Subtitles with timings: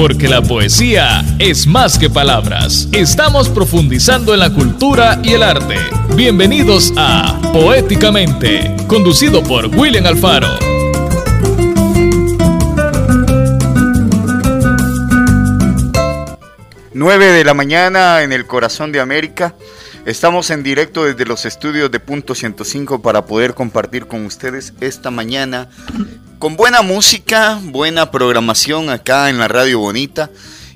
[0.00, 2.88] porque la poesía es más que palabras.
[2.90, 5.76] Estamos profundizando en la cultura y el arte.
[6.16, 10.48] Bienvenidos a Poéticamente, conducido por William Alfaro.
[16.94, 19.54] Nueve de la mañana en el corazón de América.
[20.06, 25.10] Estamos en directo desde los estudios de Punto 105 para poder compartir con ustedes esta
[25.10, 25.68] mañana
[26.40, 30.30] con buena música, buena programación acá en la Radio Bonita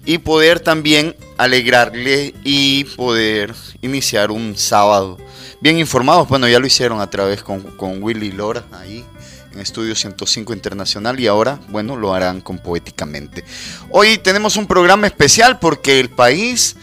[0.05, 5.16] y poder también alegrarle y poder iniciar un sábado
[5.62, 6.29] bien informados.
[6.29, 9.06] Bueno, ya lo hicieron a través con, con Willy Lora ahí
[9.55, 13.42] en Estudio 105 Internacional y ahora, bueno, lo harán con Poéticamente.
[13.89, 16.77] Hoy tenemos un programa especial porque el país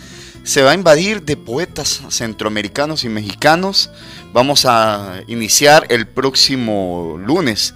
[0.44, 3.92] se va a invadir de poetas centroamericanos y mexicanos.
[4.34, 7.76] Vamos a iniciar el próximo lunes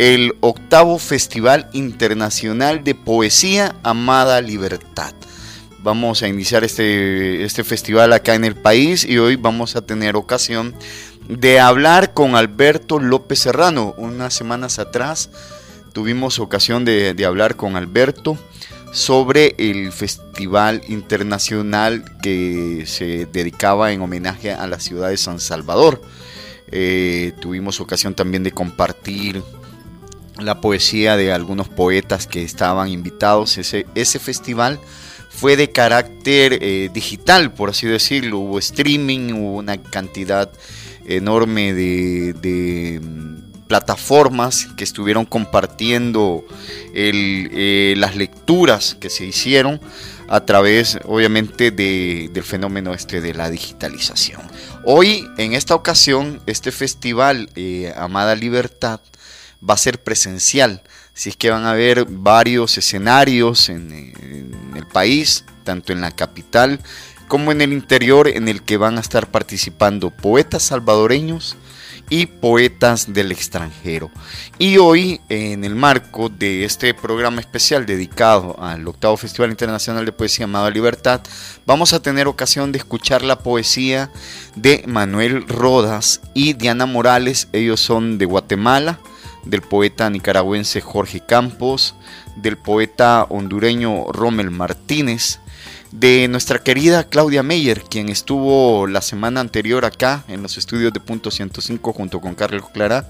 [0.00, 5.12] el octavo Festival Internacional de Poesía Amada Libertad.
[5.80, 10.16] Vamos a iniciar este, este festival acá en el país y hoy vamos a tener
[10.16, 10.74] ocasión
[11.28, 13.94] de hablar con Alberto López Serrano.
[13.98, 15.28] Unas semanas atrás
[15.92, 18.38] tuvimos ocasión de, hablar con Alberto
[18.92, 26.00] sobre el festival internacional que se dedicaba en homenaje a la ciudad de San Salvador.
[26.72, 29.42] Eh, tuvimos ocasión también de compartir
[30.44, 33.58] la poesía de algunos poetas que estaban invitados.
[33.58, 34.78] Ese, ese festival
[35.28, 38.38] fue de carácter eh, digital, por así decirlo.
[38.38, 40.50] Hubo streaming, hubo una cantidad
[41.06, 46.44] enorme de, mm, plataformas que estuvieron compartiendo
[46.92, 49.80] eh, las lecturas que se hicieron
[50.30, 54.40] a través, obviamente, del fenómeno este de la digitalización.
[54.84, 59.00] Hoy, en esta ocasión, este festival, eh, Amada Libertad,
[59.68, 60.82] va a ser presencial.
[61.14, 63.90] Así es que van a haber varios escenarios en,
[64.74, 66.80] el país, tanto en la capital
[67.28, 71.56] como en el interior, en el que van a estar participando poetas salvadoreños
[72.08, 74.10] y poetas del extranjero.
[74.58, 80.12] Y hoy, en el marco de este programa especial dedicado al octavo Festival Internacional de
[80.12, 81.20] Poesía Amada Libertad,
[81.66, 84.10] vamos a tener ocasión de escuchar la poesía
[84.56, 87.46] de Manuel Rodas y Diana Morales.
[87.52, 88.98] Ellos son de Guatemala
[89.44, 91.94] del poeta nicaragüense Jorge Campos,
[92.36, 95.40] del poeta hondureño Rommel Martínez,
[95.92, 101.00] de nuestra querida Claudia Meyer, quien estuvo la semana anterior acá en los estudios de
[101.00, 103.08] Punto 105 junto con Carlos Clara.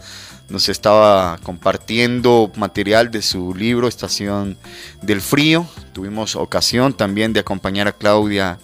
[0.49, 4.57] Nos estaba compartiendo material de su libro Estación
[5.03, 5.67] del Frío.
[5.93, 8.59] Tuvimos ocasión también de acompañar a Claudia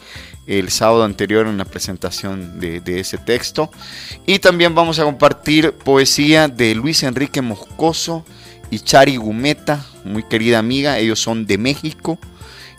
[0.46, 3.70] el sábado anterior en la presentación de, ese texto.
[4.26, 8.24] Y también vamos a compartir poesía de Luis Enrique Moscoso
[8.70, 12.18] y Chari Gumeta, muy querida amiga, ellos son de México.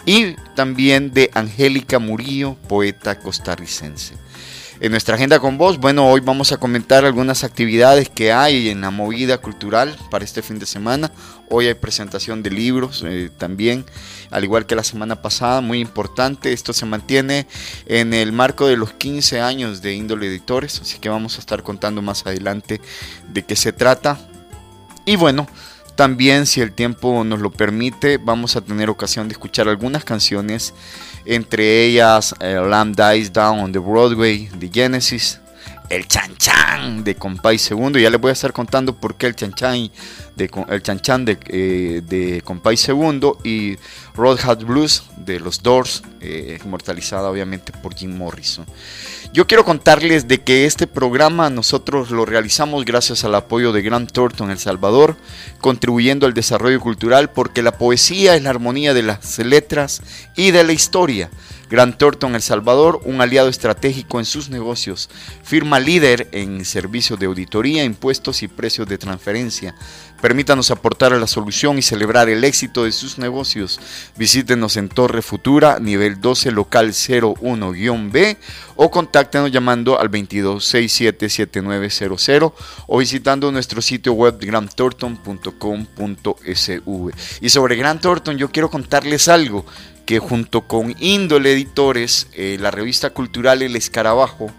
[0.06, 4.16] Y también de Angélica Murillo, poeta costarricense
[4.80, 5.78] en nuestra agenda con vos.
[5.78, 10.42] Bueno, hoy vamos a comentar algunas actividades que hay en la movida cultural para este
[10.42, 11.12] fin de semana.
[11.50, 13.86] Hoy hay presentación de libros eh, también,
[14.30, 16.54] al igual que la semana pasada, muy importante.
[16.54, 17.48] Esto se mantiene
[17.86, 21.64] en el marco de los 15 años de Índole Editores, así que vamos a estar
[21.64, 22.82] contando más adelante
[23.30, 24.20] de qué se trata.
[25.06, 25.48] Y bueno,
[25.98, 30.76] también, si el tiempo nos lo permite, vamos a tener ocasión de escuchar algunas canciones
[31.28, 35.40] entre ellas eh, Lamb Dies Down on the Broadway de Genesis,
[35.90, 38.00] el Chan Chan de Compay Segundo.
[38.00, 39.90] Ya les voy a estar contando por qué el Chan Chan
[40.36, 43.78] de, el de, eh, de Compay Segundo y
[44.16, 48.66] Road Hat Blues de los Doors, eh, inmortalizada obviamente por Jim Morrison.
[49.34, 54.12] Yo quiero contarles de que este programa nosotros lo realizamos gracias al apoyo de Grant
[54.12, 55.18] Thornton El Salvador,
[55.60, 60.02] contribuyendo al desarrollo cultural porque la poesía es la armonía de las letras
[60.36, 61.30] y de la historia.
[61.70, 65.10] Grant Thornton El Salvador, un aliado estratégico en sus negocios,
[65.44, 69.76] firma líder en servicios de auditoría, impuestos y precios de transferencia.
[70.22, 73.80] Permítanos aportar a la solución y celebrar el éxito de sus negocios.
[74.16, 78.38] Visítenos en Torre Futura, nivel 12, local 01-B
[78.78, 82.54] o contáctenos llamando al 22677900
[82.88, 87.12] o visitando nuestro sitio web grantthornton.com.sv.
[87.42, 89.66] Y sobre Grant Thornton yo quiero contarles algo
[90.08, 94.50] que junto con Índole Editores, eh, la revista cultural El Escarabajo,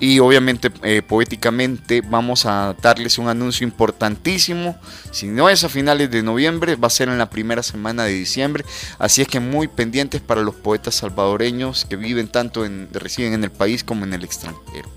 [0.00, 4.76] y obviamente eh, poéticamente vamos a darles un anuncio importantísimo.
[5.12, 8.12] Si no es a finales de noviembre, va a ser en la primera semana de
[8.12, 8.64] diciembre.
[8.98, 13.44] Así es que muy pendientes para los poetas salvadoreños que viven tanto en, residen en
[13.44, 14.88] el país como en el extranjero.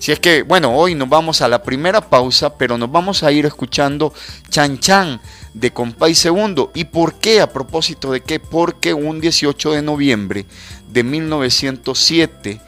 [0.00, 3.30] Si es que, bueno, hoy nos vamos a la primera pausa, pero nos vamos a
[3.32, 4.14] ir escuchando
[4.48, 5.20] Chan Chan
[5.54, 6.70] de Compay Segundo.
[6.74, 7.40] ¿Y por qué?
[7.40, 8.40] ¿A propósito de qué?
[8.40, 10.46] Porque un 18 de noviembre
[10.92, 12.60] de 1907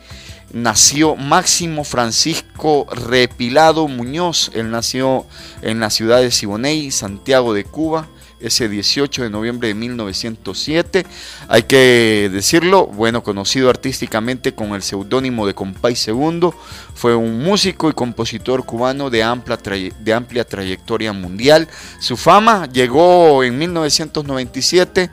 [0.52, 4.50] nació Máximo Francisco Repilado Muñoz.
[4.54, 5.26] Él nació
[5.62, 8.08] en la ciudad de Siboney, Santiago de Cuba,
[8.42, 11.06] ese 18 de noviembre de 1907.
[11.48, 16.54] Hay que decirlo, bueno, conocido artísticamente con el seudónimo de Compay Segundo,
[16.94, 19.58] fue un músico y compositor cubano de amplia,
[19.98, 21.68] de amplia trayectoria mundial.
[22.00, 25.10] Su fama llegó en 1997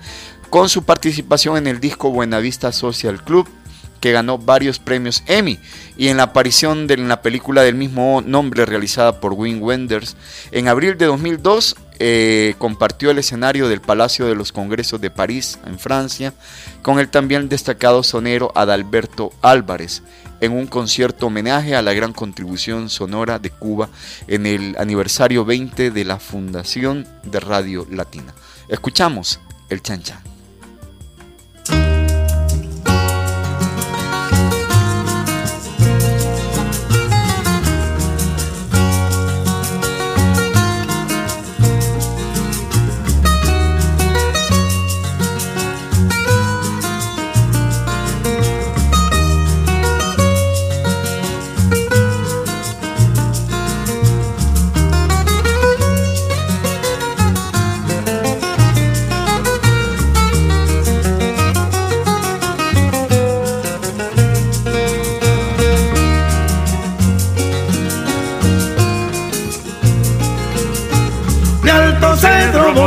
[0.50, 3.48] con su participación en el disco Buenavista Social Club
[4.00, 5.60] que ganó varios premios Emmy
[5.98, 10.16] y en la aparición de la película del mismo nombre realizada por Wim Wenders.
[10.52, 15.60] En abril de 2002 eh, compartió el escenario del Palacio de los Congresos de París,
[15.66, 16.34] en Francia,
[16.82, 20.02] con el también destacado sonero Adalberto Álvarez,
[20.42, 23.90] en un concierto homenaje a la gran contribución sonora de Cuba
[24.28, 28.34] en el aniversario 20 de la Fundación de Radio Latina.
[28.70, 30.39] Escuchamos el Chan Chan.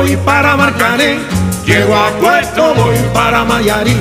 [0.03, 1.21] Voy para Marcané,
[1.65, 3.97] llego a Puerto, voy para Mayarí.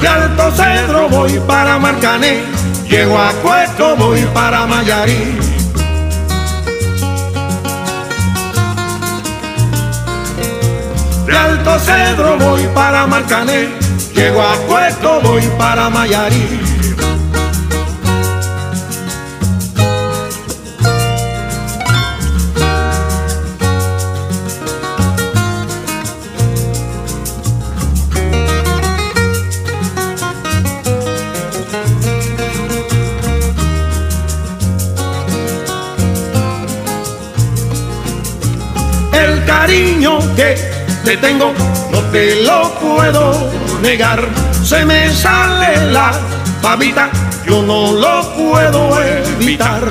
[0.00, 2.42] De Alto Cedro voy para Marcané,
[2.88, 5.38] llego a Puerto, voy para Mayarí.
[11.26, 13.68] De Alto Cedro voy para Marcané,
[14.14, 16.69] llego a Puerto, voy para Mayarí.
[41.04, 41.52] Te tengo,
[41.90, 43.50] no te lo puedo
[43.82, 44.28] negar.
[44.62, 46.12] Se me sale la
[46.62, 47.10] pavita,
[47.46, 49.82] yo no lo puedo evitar.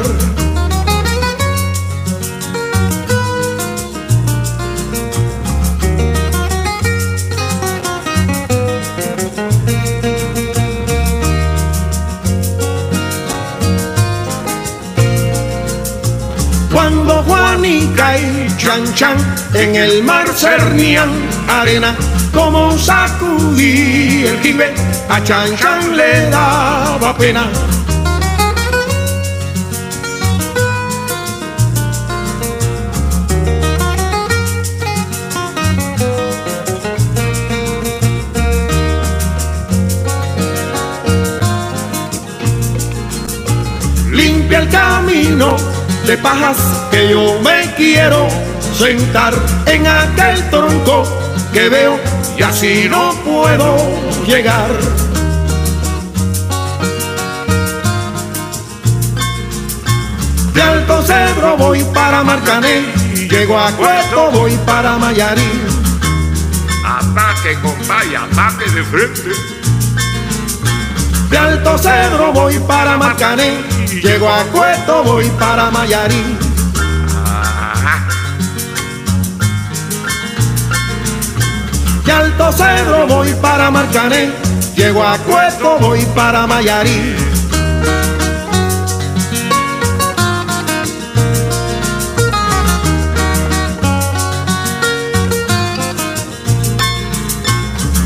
[18.69, 19.18] Chan Chan
[19.56, 21.10] en el mar cernían
[21.48, 21.95] arena
[22.31, 24.71] como sacudí el jibe,
[25.10, 27.50] a Chan Chan le daba pena.
[44.12, 45.57] Limpia el camino
[46.06, 46.57] de pajas
[46.92, 48.49] que yo me quiero
[48.79, 49.33] sentar
[49.65, 51.03] en aquel tronco
[51.51, 52.00] que veo
[52.38, 53.75] y así no puedo
[54.25, 54.71] llegar.
[60.53, 62.86] De Alto Cedro voy para Marcané,
[63.29, 65.51] llego a Cueto, voy para Mayarí.
[66.86, 69.31] Ataque, compadre, ataque de frente.
[71.29, 73.57] De Alto Cedro voy para Marcané,
[74.01, 76.49] llego a Cueto, voy para Mayarí.
[82.10, 84.32] De Alto Cedro voy para Marcané,
[84.75, 87.16] llego a Cueto, voy para Mayarí.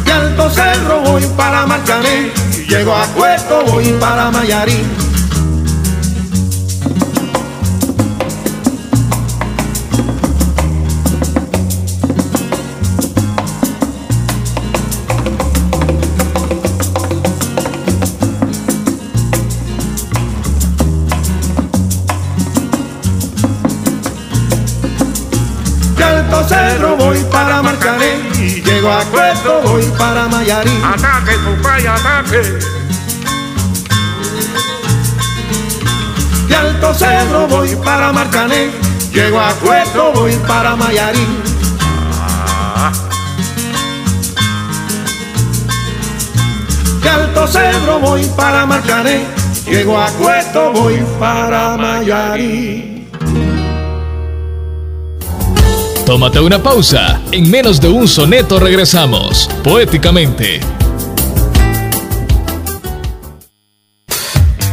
[0.04, 2.34] De Alto Cedro voy para Marcané,
[2.68, 5.03] llego a Cueto, voy para Mayarí.
[28.94, 30.72] A Cueto, voy para Mayarí.
[30.84, 32.60] Ataque, compadre, ataque.
[36.48, 38.72] De Alto Cedro voy para Marcané,
[39.12, 41.44] llego a Cueto, voy para Mayarín.
[47.02, 49.26] De Alto Cedro voy para Marcané,
[49.66, 52.83] llego a Cueto, voy para Mayarín.
[56.14, 57.20] Tómate una pausa.
[57.32, 60.60] En menos de un soneto regresamos, poéticamente.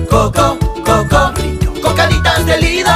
[0.07, 1.33] Coco, coco,
[2.03, 2.91] cocaditas de Lido.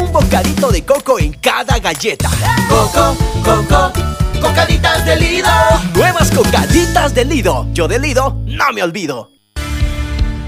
[0.00, 2.30] Un bocadito de coco en cada galleta.
[2.68, 3.92] Coco, coco,
[4.40, 5.48] cocaditas de Lido.
[5.94, 7.66] Nuevas cocaditas de Lido.
[7.72, 9.32] Yo de Lido no me olvido.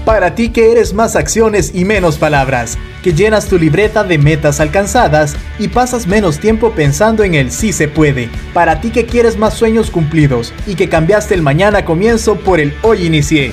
[0.05, 4.59] Para ti que eres más acciones y menos palabras, que llenas tu libreta de metas
[4.59, 8.29] alcanzadas y pasas menos tiempo pensando en el sí se puede.
[8.53, 12.73] Para ti que quieres más sueños cumplidos y que cambiaste el mañana comienzo por el
[12.83, 13.51] hoy inicié.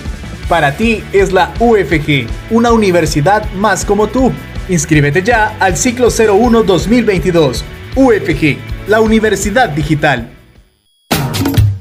[0.49, 4.31] Para ti es la UFG, una universidad más como tú.
[4.73, 7.62] Inscríbete ya al ciclo 01 2022.
[7.95, 8.57] UFG,
[8.88, 10.31] la Universidad Digital.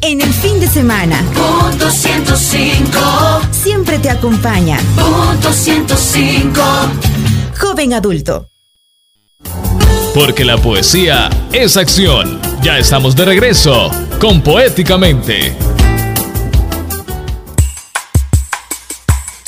[0.01, 2.99] En el fin de semana, Punto 105
[3.51, 6.61] siempre te acompaña Punto 105
[7.57, 8.49] Joven Adulto.
[10.13, 12.41] Porque la poesía es acción.
[12.61, 15.55] Ya estamos de regreso con Poéticamente.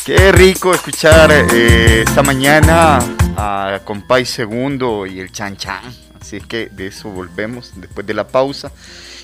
[0.06, 3.00] Qué rico escuchar eh, esta mañana
[3.38, 5.84] a Compay Segundo y el Chan Chan.
[6.20, 8.72] Así que de eso volvemos después de la pausa.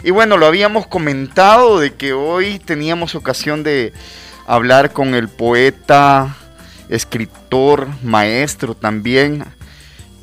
[0.03, 3.93] Y bueno, lo habíamos comentado de que hoy teníamos ocasión de
[4.47, 6.35] hablar con el poeta,
[6.89, 9.45] escritor, maestro también,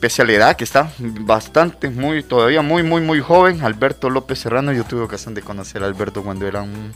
[0.01, 4.73] pese edad que está bastante, muy, todavía muy, muy, muy joven, Alberto López Serrano.
[4.73, 6.93] Yo tuve ocasión de conocer a Alberto cuando era un,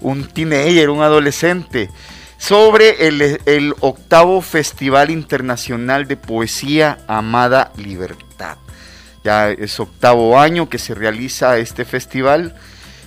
[0.00, 1.90] un teenager, un adolescente
[2.38, 8.56] sobre el, octavo Festival Internacional de Poesía Amada Libertad.
[9.24, 12.54] Ya es octavo año que se realiza este festival.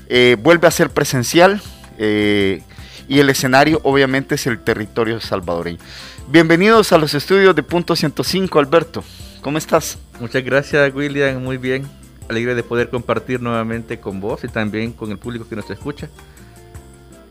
[0.10, 1.62] Eh, vuelve a ser presencial
[1.98, 2.62] eh,
[3.08, 5.80] y el escenario obviamente es el territorio salvadoreño.
[6.28, 9.04] Bienvenidos a los estudios de Punto 105, Alberto.
[9.42, 9.98] ¿Cómo estás?
[10.20, 11.42] Muchas gracias, William.
[11.42, 11.90] Muy bien.
[12.30, 16.10] Alegre de poder compartir nuevamente con vos y también con el público que nos escucha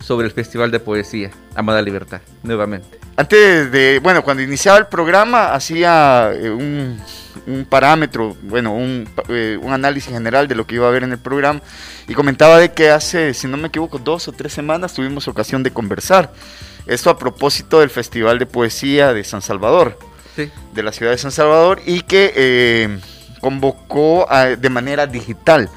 [0.00, 2.99] sobre el Festival de Poesía, Amada Libertad, nuevamente.
[3.16, 6.99] Antes de, bueno, cuando iniciaba el programa hacía eh, un,
[7.47, 11.12] un parámetro, bueno, un, eh, un análisis general de lo que iba a haber en
[11.12, 11.61] el programa
[12.09, 15.62] y comentaba de que hace, si no me equivoco, dos o tres semanas tuvimos ocasión
[15.62, 16.33] de conversar.
[16.87, 19.99] Esto a propósito del Festival de Poesía de San Salvador.
[20.75, 22.99] de la ciudad de San Salvador y que eh,
[23.40, 25.69] convocó a- de manera digital.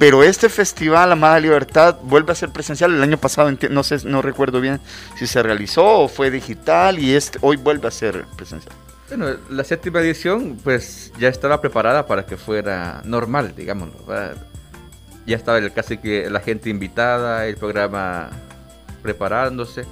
[0.00, 2.94] Pero este festival, Amada Libertad, vuelve a ser presencial.
[2.94, 4.80] El año pasado, no sé, no recuerdo bien
[5.18, 8.74] si se realizó o fue digital y este, hoy vuelve a ser presencial.
[9.08, 13.92] Bueno, la séptima edición pues ya estaba preparada para que fuera normal, digámoslo.
[15.26, 18.30] Ya estaba el, casi que la gente invitada, el programa
[19.02, 19.84] preparándose.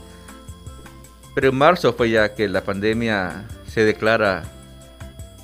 [1.34, 4.44] Pero en marzo fue ya que la pandemia se declara,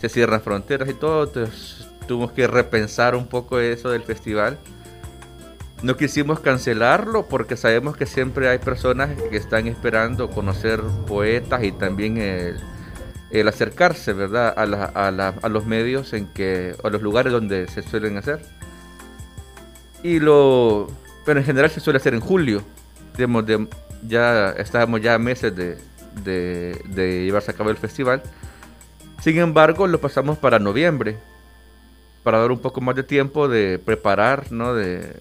[0.00, 1.73] se cierran fronteras y todo, entonces
[2.06, 4.58] tuvimos que repensar un poco eso del festival.
[5.82, 11.72] No quisimos cancelarlo porque sabemos que siempre hay personas que están esperando conocer poetas y
[11.72, 12.56] también el,
[13.30, 14.54] el acercarse, ¿verdad?
[14.56, 18.16] A, la- a la- a los medios en que, a los lugares donde se suelen
[18.16, 18.40] hacer.
[20.02, 20.86] Y lo,
[21.26, 22.62] pero en general se suele hacer en julio.
[23.16, 23.68] De-
[24.06, 25.78] ya estábamos ya meses de,
[26.22, 28.22] de, de llevarse a cabo el festival.
[29.22, 31.16] Sin embargo, lo pasamos para noviembre,
[32.24, 34.74] para dar un poco más de tiempo de preparar, ¿no?
[34.74, 35.16] De,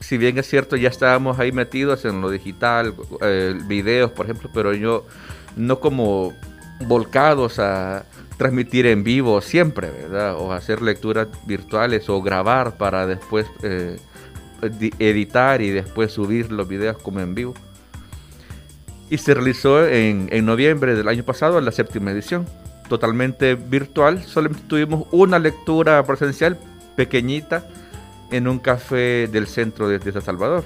[0.00, 4.50] si bien es cierto, ya estábamos ahí metidos en lo digital, eh, videos, por ejemplo,
[4.52, 5.06] pero yo
[5.56, 6.34] no como
[6.86, 8.04] volcados a
[8.36, 10.34] transmitir en vivo siempre, ¿verdad?
[10.36, 13.98] O hacer lecturas virtuales o grabar para después eh,
[14.78, 17.54] di- editar y después subir los videos como en vivo.
[19.10, 22.46] Y se realizó en noviembre del año pasado, la séptima edición,
[22.90, 24.22] totalmente virtual.
[24.24, 26.58] Solamente tuvimos una lectura presencial
[26.96, 27.66] pequeñita
[28.30, 30.64] en un café del centro de, de San Salvador.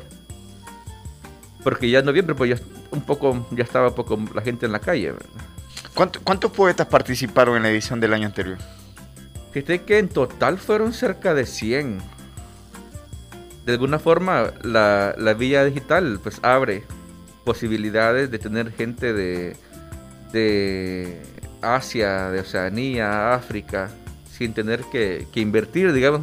[1.62, 4.72] Porque ya en noviembre pues ya un poco ya estaba un poco la gente en
[4.72, 5.12] la calle.
[5.12, 5.26] ¿verdad?
[5.94, 8.58] ¿Cuánto- ¿Cuántos poetas participaron en la edición del año anterior?
[9.52, 11.98] Fíjate que en total fueron cerca de 100.
[13.64, 16.82] De alguna forma, la, la vía digital pues abre
[17.44, 19.56] posibilidades de tener gente de,
[20.32, 21.22] de
[21.64, 23.90] Asia, de Oceanía, África,
[24.30, 26.22] sin tener que, invertir, digamos,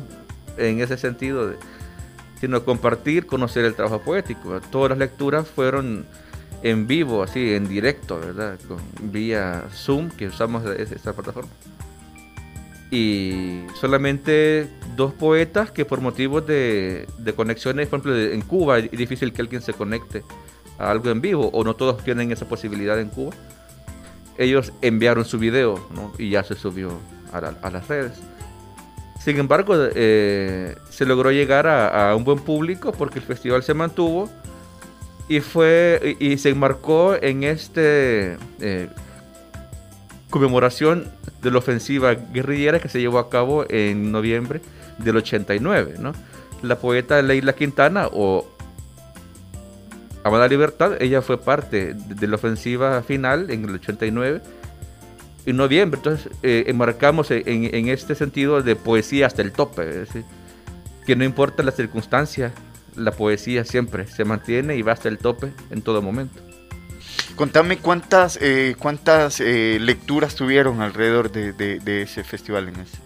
[0.58, 1.54] en ese sentido,
[2.40, 4.60] sino compartir, conocer el trabajo poético.
[4.72, 6.06] Todas las lecturas fueron
[6.64, 8.60] en vivo, así, en directo, ¿verdad?
[8.68, 8.80] Con,
[9.12, 11.50] vía Zoom, que usamos es- esta plataforma
[12.92, 19.32] y solamente dos poetas que por motivos de, conexiones, por ejemplo, en Cuba es difícil
[19.32, 20.24] que alguien se conecte
[20.78, 23.32] a algo en vivo o no todos tienen esa posibilidad en Cuba.
[24.42, 26.12] Ellos enviaron su video ¿no?
[26.18, 27.00] y ya se subió
[27.32, 28.14] a, la- a las redes.
[29.24, 34.30] Sin embargo, eh, se logró llegar a, un buen público porque el festival se mantuvo
[35.30, 38.90] y fue y se enmarcó en este eh,
[40.30, 44.62] conmemoración de la ofensiva guerrillera que se llevó a cabo en noviembre
[44.98, 46.14] del 89, ¿no?
[46.62, 48.48] La poeta Leila Quintana o
[50.24, 54.42] Amada Libertad, ella fue parte de, de la ofensiva final en el 89
[55.48, 59.96] en noviembre, entonces eh, enmarcamos en, en este sentido de poesía hasta el tope, es
[59.96, 60.24] decir,
[61.08, 62.52] que no importa la circunstancia,
[62.96, 66.40] la poesía siempre se mantiene y va hasta el tope en todo momento.
[67.36, 72.98] Contame cuántas, eh, cuántas eh, lecturas tuvieron alrededor de, de- de ese festival en ese.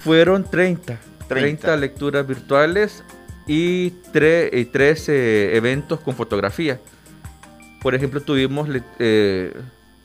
[0.00, 0.98] Fueron 30.
[1.28, 3.02] 30, lecturas virtuales
[3.46, 6.80] y, tre- y 13 eventos con fotografía.
[7.80, 9.52] Por ejemplo, tuvimos eh,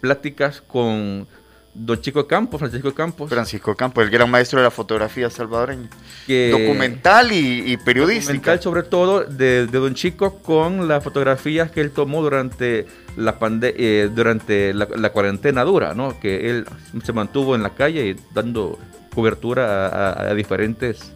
[0.01, 1.27] pláticas con
[1.75, 3.29] Don Chico Campos, Francisco Campos.
[3.29, 5.87] Francisco Campos, el gran maestro de la fotografía salvadoreña.
[6.25, 8.33] que- Documental y, y periodística.
[8.33, 13.37] documental sobre todo de, de Don Chico con las fotografías que él tomó durante la
[13.37, 16.19] pande eh, durante la, la cuarentena dura, ¿no?
[16.19, 16.65] Que él
[17.03, 18.79] se mantuvo en la calle y dando
[19.13, 21.11] cobertura a, a- a diferentes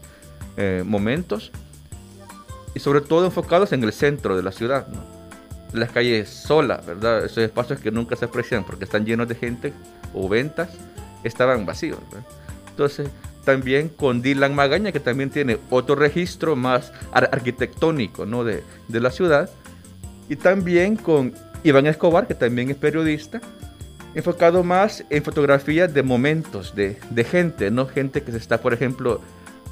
[0.58, 1.52] eh, momentos
[2.74, 5.00] y sobre todo enfocados en el centro de la ciudad, ¿no?
[5.74, 7.26] Las calles solas, ¿verdad?
[7.26, 9.74] Esos espacios que nunca se aprecian porque están llenos de gente
[10.14, 10.70] o ventas,
[11.24, 12.28] estaban vacíos, ¿verdad?
[12.70, 13.10] Entonces,
[13.46, 18.44] también con Dylan Magaña, que también tiene otro registro más ar- arquitectónico ¿no?
[18.44, 19.50] de, de la ciudad.
[20.30, 23.42] Y también con Iván Escobar, que también es periodista,
[24.14, 27.88] enfocado más en fotografías de momentos, de, de gente, ¿no?
[27.88, 29.22] Gente que se está, por ejemplo,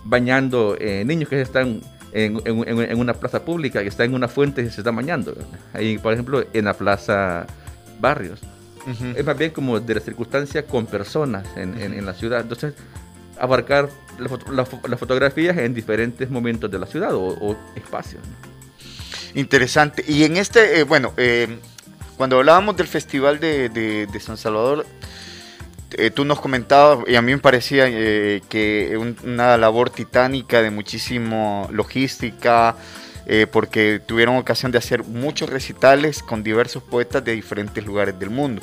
[0.03, 1.81] bañando, eh, niños que se están
[2.13, 5.35] en, en- una plaza pública, que está en una fuente y se está bañando.
[5.73, 7.45] Ahí, por ejemplo, en la plaza
[7.99, 8.39] Barrios.
[9.15, 12.41] Es más bien como de la circunstancia con personas en, en- en la ciudad.
[12.41, 12.73] Entonces,
[13.39, 18.21] abarcar la foto- la las fotografías en diferentes momentos de la ciudad o, o espacios.
[18.27, 19.39] ¿no?
[19.39, 20.03] Interesante.
[20.07, 21.59] Y en este, eh, bueno, eh,
[22.17, 24.85] cuando hablábamos del Festival de, de- de San Salvador,
[25.97, 30.61] eh, tú nos comentabas, y a mí me parecía eh, que un- una labor titánica
[30.61, 32.75] de muchísimo logística,
[33.25, 38.29] eh, porque tuvieron ocasión de hacer muchos recitales con diversos poetas de diferentes lugares del
[38.29, 38.61] mundo.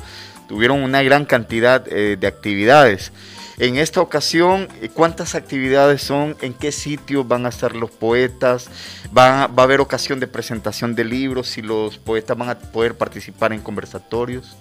[0.48, 3.10] tuvieron una gran cantidad de actividades.
[3.58, 6.36] En esta ocasión, ¿cuántas actividades son?
[6.40, 8.68] ¿En qué sitios van a estar los poetas?
[9.16, 11.48] ¿Va, ¿Va a haber ocasión de presentación de libros?
[11.48, 14.56] ¿Si los poetas van a poder participar en conversatorios?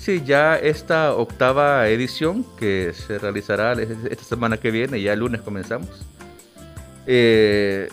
[0.00, 5.42] Sí, ya esta octava edición que se realizará esta semana que viene, ya el lunes
[5.42, 5.90] comenzamos,
[7.06, 7.90] eh,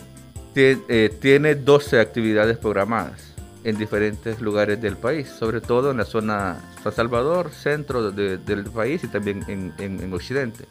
[0.54, 6.58] eh, tiene 12 actividades programadas en diferentes lugares del país, sobre todo en la zona
[6.82, 10.64] San Salvador, centro del país y también en, Occidente.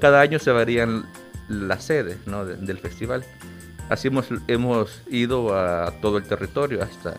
[0.00, 1.06] cada año se varían
[1.48, 2.18] las sedes
[2.60, 3.24] del festival.
[3.88, 7.14] Así hemos, hemos ido a todo el territorio, hasta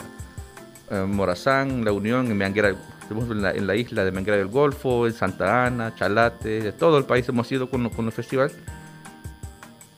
[0.91, 2.75] eh, Morazán, La Unión, en Meanguera,
[3.09, 7.27] en la, isla de Meanguera del Golfo, en Santa Ana, Chalate, de todo el país
[7.29, 8.51] hemos ido con, con el festival.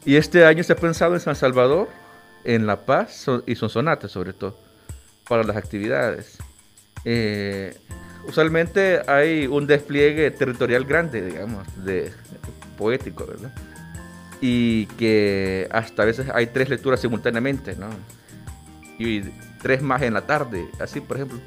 [0.06, 1.90] Y este año se ha pensado en San Salvador,
[2.44, 4.58] en La Paz y Sonsonate sobre todo,
[5.28, 6.38] para las actividades.
[7.06, 7.76] Eh,
[8.28, 12.12] usualmente hay un despliegue territorial grande, digamos, de
[12.78, 13.52] poético, ¿verdad?
[14.42, 17.90] Y que hasta a veces hay tres lecturas simultáneamente, ¿no?
[19.00, 19.22] Y
[19.62, 21.40] tres más en la tarde, así por ejemplo.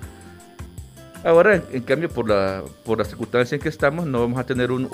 [1.24, 4.70] Ahora, en, cambio, por la, por la circunstancia en que estamos, no vamos a tener
[4.70, 4.88] un,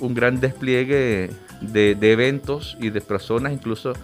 [0.00, 1.30] un, gran despliegue
[1.62, 3.94] de, de, eventos y de personas, incluso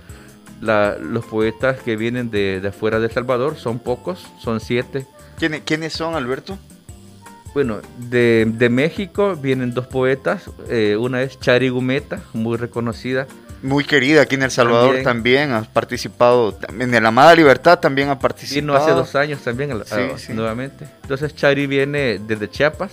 [0.60, 5.06] los poetas que vienen de, de, afuera de El Salvador son pocos, son siete.
[5.38, 6.58] ¿Quiénes, ¿quiénes son, Alberto?
[7.52, 13.28] Bueno, de, de México vienen dos poetas, eh, una es Chari Gumeta, muy reconocida,
[13.64, 18.18] muy querida aquí en El Salvador también, ha participado, en el Amada Libertad también ha
[18.18, 18.60] participado.
[18.60, 19.72] Vino hace dos años también
[20.34, 20.86] nuevamente.
[21.00, 22.92] Entonces Chari viene desde Chiapas,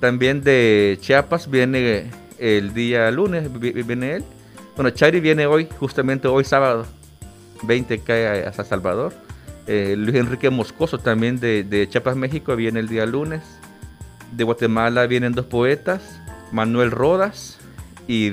[0.00, 4.24] también de Chiapas viene el día lunes, viene él.
[4.76, 6.86] Bueno, Chari viene hoy, justamente hoy sábado,
[7.64, 9.12] 20 cae a San Salvador.
[9.66, 13.42] Eh, Luis Enrique Moscoso también de, de Chiapas, México, viene el día lunes.
[14.30, 16.20] De Guatemala vienen dos poetas,
[16.52, 17.58] Manuel Rodas
[18.06, 18.32] y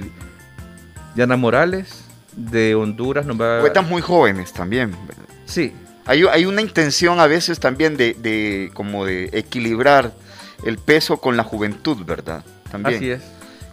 [1.19, 3.25] Diana Morales, de Honduras.
[3.25, 3.59] Nos va...
[3.59, 4.95] Poetas muy jóvenes también.
[5.43, 5.73] Sí.
[6.05, 10.13] Hay, hay una intención a veces también de, de, como de equilibrar
[10.63, 12.45] el peso con la juventud, ¿verdad?
[12.71, 12.95] También.
[12.95, 13.21] Así es.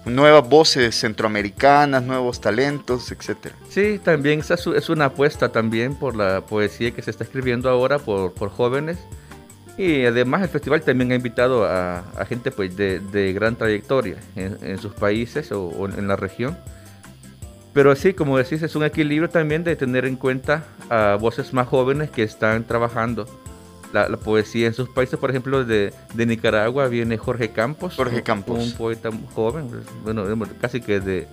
[0.07, 3.55] Nuevas voces centroamericanas, nuevos talentos, etcétera.
[3.69, 8.33] Sí, también es una apuesta también por la poesía que se está escribiendo ahora por,
[8.33, 8.99] por jóvenes.
[9.79, 14.17] Y además el festival también ha invitado a, a gente pues, de, de, gran trayectoria
[14.35, 16.59] en, en sus países o, o, en la región
[17.77, 21.69] pero sí, como decís, es un equilibrio también de tener en cuenta a voces más
[21.69, 23.27] jóvenes que están trabajando
[23.93, 25.19] la, poesía en sus países.
[25.19, 27.97] Por ejemplo, de, Nicaragua viene Jorge Campos.
[27.97, 28.59] Jorge Campos.
[28.59, 29.69] Un, poeta joven,
[30.03, 30.25] bueno,
[30.59, 31.29] casi que de,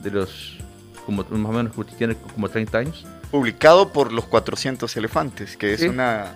[0.00, 0.56] de los,
[1.04, 3.06] como, más o menos, tiene como 30 años.
[3.30, 6.32] Publicado por Los 400 Elefantes, que es una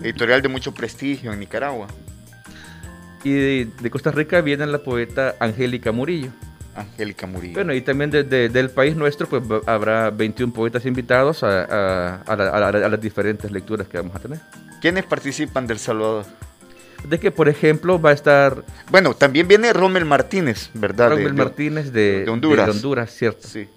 [0.00, 1.88] editorial de mucho prestigio en Nicaragua.
[3.24, 6.30] Y de Costa Rica viene la poeta Angélica Murillo.
[6.74, 7.54] Angélica Murillo.
[7.54, 13.50] Bueno, y también desde del país nuestro, pues habrá 21 poetas invitados a, las diferentes
[13.50, 14.40] lecturas que vamos a tener.
[14.80, 16.26] ¿Quiénes participan del Salvador?
[17.08, 18.64] De que, por ejemplo, va a estar...
[18.90, 21.10] Bueno, también viene Rommel Martínez, ¿verdad?
[21.10, 22.66] Rommel Martínez de, Honduras.
[22.66, 23.48] De Honduras, cierto.
[23.48, 23.68] Sí.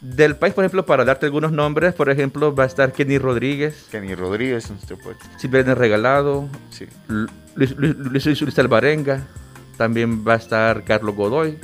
[0.00, 3.86] Del país, por ejemplo, para darte algunos nombres, por ejemplo, va a estar Kenny Rodríguez.
[3.90, 5.24] Kenny Rodríguez, nuestro poeta.
[5.36, 6.48] Silvana Regalado.
[6.70, 6.86] Sí.
[7.56, 9.26] Luis, Luis, Luis Alvarenga.
[9.76, 11.58] También va a estar Carlos Godoy.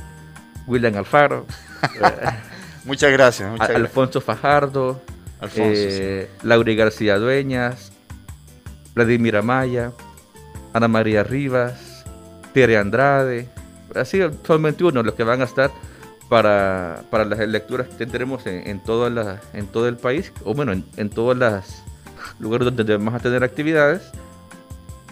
[0.66, 1.46] William Alfaro.
[2.85, 3.61] muchas gracias.
[3.61, 5.00] Alfonso Fajardo.
[5.40, 7.92] Alfonso, eh, Lauri García Dueñas.
[8.94, 9.92] Vladimir Amaya.
[10.72, 12.05] Ana María Rivas.
[12.53, 13.48] Tere Andrade.
[13.94, 15.70] Así son 21 los que van a estar
[16.29, 20.72] para, para las lecturas que tendremos en, en, toda en todo el país, o bueno,
[20.72, 21.83] en, en todos los
[22.40, 24.03] lugares donde vamos a tener actividades.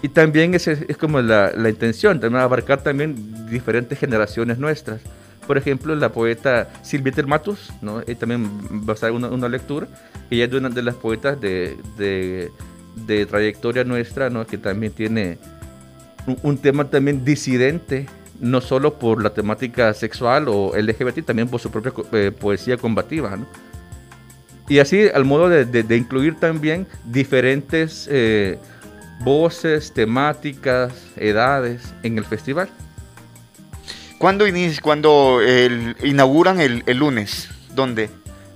[0.03, 5.01] Y también es, es como la, la intención, también abarcar también diferentes generaciones nuestras.
[5.47, 8.03] Por ejemplo, la poeta Silvia Termatus, ¿no?
[8.03, 8.49] También
[8.89, 9.89] va a ser una, una, lectura.
[10.31, 12.51] Ella es una de las poetas de, de,
[12.95, 14.47] de trayectoria nuestra, ¿no?
[14.47, 15.39] Que también tiene
[16.27, 18.07] un, un, tema también disidente,
[18.41, 23.37] no solo por la temática sexual o LGBT, también por su propia eh, poesía combativa,
[23.37, 23.47] ¿no?
[24.69, 28.59] Y así, al modo de, de incluir también diferentes eh,
[29.25, 32.69] voces, temáticas, edades en el festival.
[34.23, 34.45] ¿Cuándo,
[34.83, 37.51] cuando el, inauguran el, el, lunes?
[37.75, 38.09] ¿Dónde?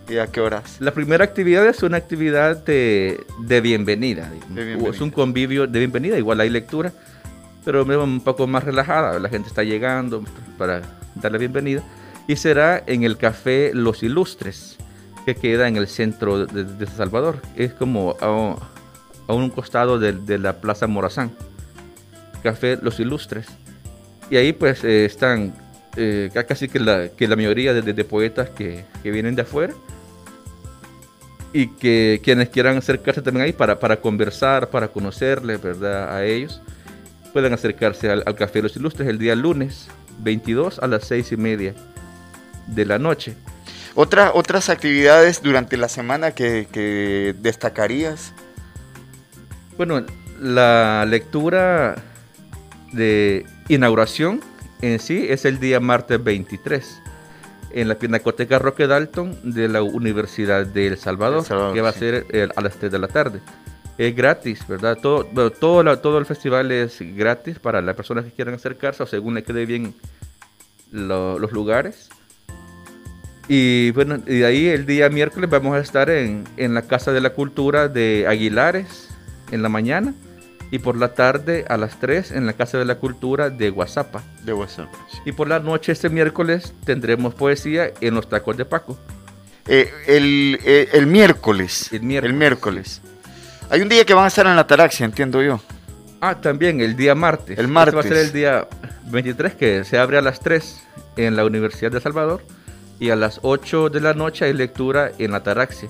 [0.09, 0.77] ¿Y a qué horas?
[0.79, 4.91] La primera actividad es una actividad de, de, bienvenida, de bienvenida.
[4.91, 6.93] Es un convivio de bienvenida, igual hay lectura,
[7.65, 9.19] pero un poco más relajada.
[9.19, 10.23] La gente está llegando
[10.57, 10.83] para
[11.17, 11.83] dar la bienvenida.
[12.29, 14.77] Y será en el Café Los Ilustres,
[15.25, 17.43] que queda en el centro de, de Salvador.
[17.57, 18.55] Es como a,
[19.27, 21.33] a un costado de, de la Plaza Morazán.
[22.45, 23.49] Café Los Ilustres.
[24.31, 25.55] Y ahí pues eh, están
[25.97, 29.75] eh, casi que la, que la mayoría de, de poetas que, que, vienen de afuera
[31.53, 36.15] y que quienes quieran acercarse también ahí para, para conversar, para conocerles, ¿verdad?
[36.15, 36.61] A ellos,
[37.33, 41.37] pueden acercarse al, al Café Los Ilustres el día lunes 22 a las 6 y
[41.37, 41.75] media
[42.67, 43.35] de la noche.
[43.95, 48.35] Otra, otras actividades durante la semana que, que destacarías.
[49.79, 50.05] Bueno,
[50.41, 51.97] la lectura
[52.93, 54.41] de inauguración
[54.81, 57.03] en sí es el día martes 23
[57.73, 61.97] en la Pinacoteca Roque Dalton de la Universidad de El Salvador, Salvador que va sí.
[61.97, 63.41] a ser eh, a las 3 de la tarde.
[63.99, 64.99] Es gratis, ¿verdad?
[65.01, 69.03] Todo, bueno, todo, la, todo, el festival es gratis para las personas que quieran acercarse
[69.03, 69.95] o según le quede bien
[70.91, 72.11] lo, los lugares.
[73.49, 77.13] Y bueno, y de ahí el día miércoles vamos a estar en, en la Casa
[77.13, 79.09] de la Cultura de Aguilares
[79.51, 80.15] en la mañana
[80.77, 84.23] y por la tarde a las 3 en la Casa de la Cultura de Guasapa.
[84.45, 84.93] De Guasapa.
[85.11, 85.19] Sí.
[85.25, 88.99] Y por la noche este miércoles tendremos poesía en los tacos de Paco.
[89.67, 91.91] Eh, el, eh, el, miércoles.
[91.93, 92.31] El miércoles.
[92.31, 93.01] El miércoles.
[93.71, 95.61] Hay un día que van a estar en la Taraxia, entiendo yo.
[96.21, 97.59] Ah, también el día martes.
[97.59, 97.95] El martes.
[97.95, 98.69] Este va a ser el día
[99.07, 100.83] 23 que se abre a las 3
[101.17, 102.43] en la Universidad de Salvador
[103.01, 105.89] y a las 8 de la noche hay lectura en la Taraxia.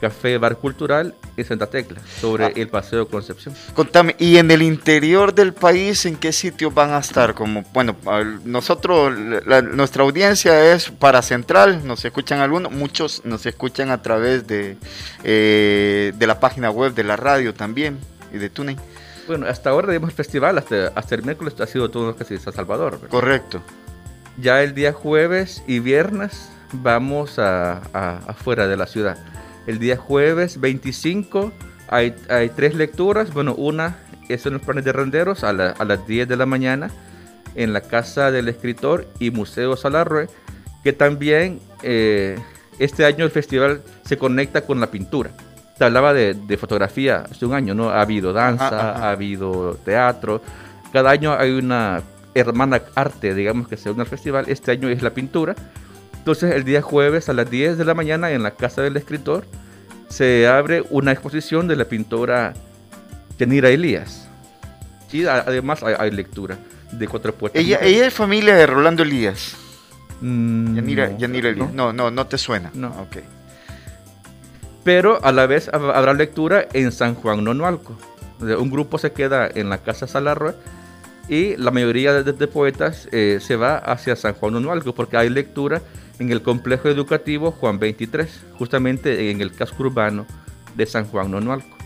[0.00, 2.52] Café Bar Cultural en Santa Tecla, sobre ah.
[2.54, 3.54] el Paseo Concepción.
[3.74, 7.34] Contame, ¿y en el interior del país en qué sitios van a estar?
[7.34, 7.96] Como, bueno,
[8.44, 9.12] nosotros,
[9.46, 14.76] la, nuestra audiencia es para Central, nos escuchan algunos, muchos nos escuchan a través de,
[15.24, 17.98] eh, de la página web de la radio también
[18.32, 18.78] y de TuneIn.
[19.26, 22.52] Bueno, hasta ahora, digamos, el festival, hasta, hasta el miércoles ha sido todo casi San
[22.52, 22.92] Salvador.
[22.92, 23.08] ¿verdad?
[23.08, 23.62] Correcto.
[24.38, 29.18] Ya el día jueves y viernes vamos a, a, afuera de la ciudad.
[29.66, 31.52] El día jueves 25
[31.88, 33.32] hay, hay tres lecturas.
[33.32, 33.96] Bueno, una
[34.28, 36.90] es en los planes de renderos a, la, a, las 10 de la mañana
[37.54, 40.28] en la Casa del Escritor y Museo Salarroe,
[40.82, 42.38] que también eh,
[42.78, 45.30] este año el festival se conecta con la pintura.
[45.78, 47.90] Te hablaba de, de fotografía hace un año, ¿no?
[47.90, 49.08] Ha habido danza, ajá, ajá.
[49.08, 50.42] ha habido teatro.
[50.92, 52.02] Cada año hay una
[52.34, 54.46] hermana arte, digamos, que se une al festival.
[54.48, 55.54] Este año es la pintura.
[56.22, 59.44] Entonces el día jueves a las 10 de la mañana en la Casa del Escritor
[60.08, 62.54] se abre una exposición de la pintora
[63.40, 64.28] Yanira Elías.
[65.10, 66.58] Y además hay, hay lectura
[66.92, 67.60] de cuatro poetas.
[67.60, 69.56] ¿Ella, ella es familia de Rolando Elías?
[70.20, 71.72] Mm, Yanira, no, Yanira Elías.
[71.72, 72.70] No, no, no te suena.
[72.72, 72.90] No.
[73.00, 73.16] Ok.
[74.84, 77.98] Pero a la vez habrá lectura en San Juan Nonualco.
[78.38, 80.54] Un grupo se queda en la Casa Salarroe
[81.28, 85.28] y la mayoría de, de poetas eh, se va hacia San Juan Nonualco porque hay
[85.28, 85.82] lectura
[86.22, 90.24] en el complejo educativo Juan 23, justamente en el casco urbano
[90.76, 91.76] de San Juan Nonualco.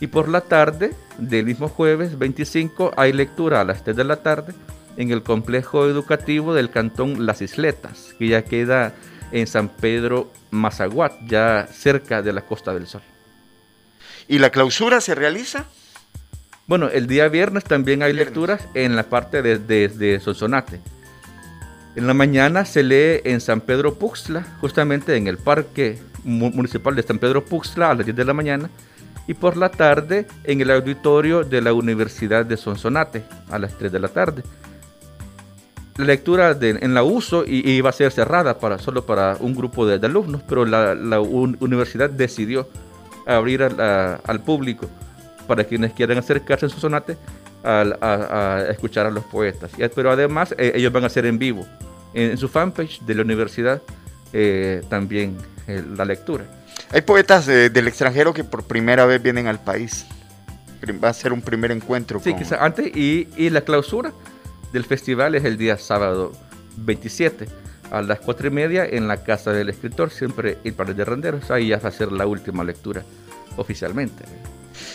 [0.00, 4.16] Y por la tarde del mismo jueves 25 hay lectura a las 3 de la
[4.16, 4.52] tarde
[4.98, 8.94] en el complejo educativo del cantón Las Isletas, que ya queda
[9.32, 13.02] en San Pedro Mazaguat, ya cerca de la Costa del Sol.
[14.28, 15.64] ¿Y la clausura se realiza?
[16.66, 18.26] Bueno, el día viernes también hay viernes.
[18.26, 20.80] lecturas en la parte de, de, de, Sonsonate.
[21.96, 27.04] En la mañana se lee en San Pedro Puxla, justamente en el Parque Municipal de
[27.04, 28.68] San Pedro Puxla a las 10 de la mañana.
[29.28, 33.92] Y por la tarde en el auditorio de la Universidad de Sonsonate a las 3
[33.92, 34.42] de la tarde.
[35.96, 39.86] La lectura de, en la uso iba a ser cerrada para, solo para un grupo
[39.86, 42.68] de, alumnos, pero la, la un, universidad decidió
[43.24, 44.90] abrir a, a, al público
[45.46, 47.16] para quienes quieran acercarse en su sonate
[47.64, 49.72] a, a, a escuchar a los poetas.
[49.94, 51.66] Pero además eh, ellos van a hacer en vivo
[52.12, 53.82] en, en su fanpage de la universidad
[54.32, 55.36] eh, también
[55.68, 56.44] eh, la lectura.
[56.90, 60.06] Hay poetas de, del extranjero que por primera vez vienen al país.
[61.02, 62.20] Va a ser un primer encuentro.
[62.20, 62.40] Sí, con...
[62.40, 62.94] quizá antes.
[62.96, 64.12] Y, y, la clausura
[64.72, 66.32] del festival es el día sábado
[66.78, 67.46] 27
[67.92, 71.50] a las 4 y media en la casa del escritor, siempre el par de renderos.
[71.52, 73.04] Ahí ya va a ser la última lectura
[73.56, 74.24] oficialmente.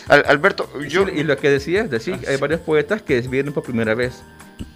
[0.07, 1.07] Alberto, yo...
[1.07, 4.21] Y lo que decías, decir, hay varios poetas que vienen por primera vez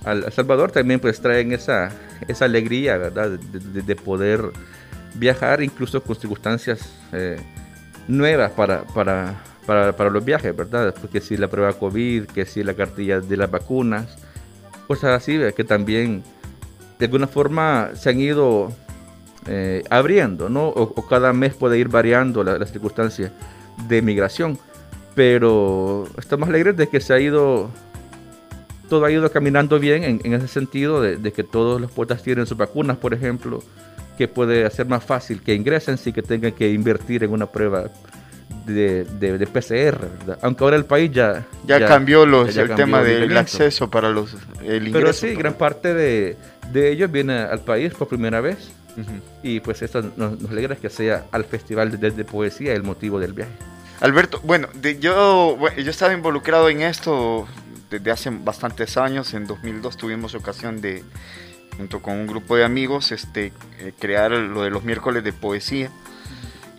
[0.06, 1.92] al Salvador, también pues traen esa,
[2.28, 3.32] esa alegría, ¿verdad?
[3.32, 4.52] De, de, de poder
[5.16, 7.38] viajar incluso con circunstancias eh,
[8.08, 10.94] nuevas para, para, para, para, los viajes, ¿verdad?
[11.00, 14.18] Porque si la prueba COVID, que si la cartilla de las vacunas,
[14.88, 16.24] cosas así, que también
[17.00, 18.74] de alguna forma se han ido
[19.48, 20.70] eh, abriendo, ¿no?
[20.70, 23.32] O, o, cada mes puede ir variando las la circunstancias
[23.88, 24.58] de migración
[25.16, 27.70] pero estamos alegres de que se ha ido,
[28.90, 32.24] todo ha ido caminando bien en, en ese sentido, de, de, que todos los poetas
[32.24, 33.62] tienen sus vacunas, por ejemplo,
[34.18, 37.86] que puede hacer más fácil que ingresen sin que tengan que invertir en una prueba
[38.66, 40.40] de, de- de PCR, ¿verdad?
[40.42, 41.46] Aunque ahora el país ya...
[41.66, 44.94] Ya, cambió los, ya el cambió tema el del acceso para los el ingreso.
[44.94, 46.38] Pero sí, para- gran parte de,
[46.72, 48.72] de ellos viene al país por primera vez.
[49.42, 53.20] Y pues esto nos, nos alegra que sea al Festival de, de Poesía el motivo
[53.20, 53.52] del viaje.
[54.00, 57.48] Alberto, bueno, de- yo, bueno, yo estaba involucrado en esto
[57.90, 59.34] desde hace bastantes años.
[59.34, 61.04] En 2002 tuvimos ocasión de,
[61.78, 65.90] junto con un grupo de amigos, este, eh, crear lo de los miércoles de poesía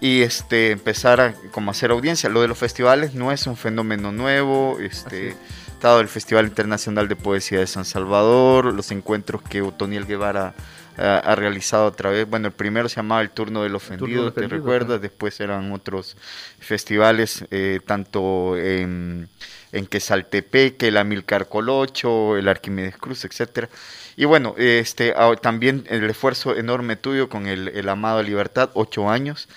[0.00, 2.28] y este, empezar a como hacer audiencia.
[2.28, 4.78] Lo de los festivales no es un fenómeno nuevo.
[4.80, 5.34] Este,
[5.68, 10.54] estado el Festival Internacional de Poesía de San Salvador, los encuentros que Otoniel Guevara
[10.96, 14.40] ha, ha realizado a través, bueno, el primero se llamaba El Turno del Ofendido, ¿te
[14.40, 15.00] Ofendido, recuerdas?
[15.00, 16.16] Después eran otros
[16.58, 19.28] festivales, eh, tanto en,
[19.72, 23.68] en Quesaltepeque, el Amilcar Colocho, el Arquímedes Cruz, etcétera.
[24.16, 29.48] Y bueno, este, también el esfuerzo enorme tuyo con el, el Amado Libertad, ocho años.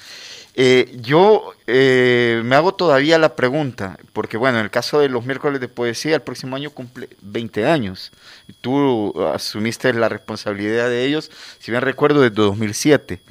[0.60, 5.24] Eh, yo eh, me hago todavía la pregunta, porque bueno, en el caso de los
[5.24, 8.12] miércoles de poesía, el próximo año cumple 20 años.
[8.62, 13.22] Tú asumiste la responsabilidad de ellos, si bien recuerdo, desde 2007.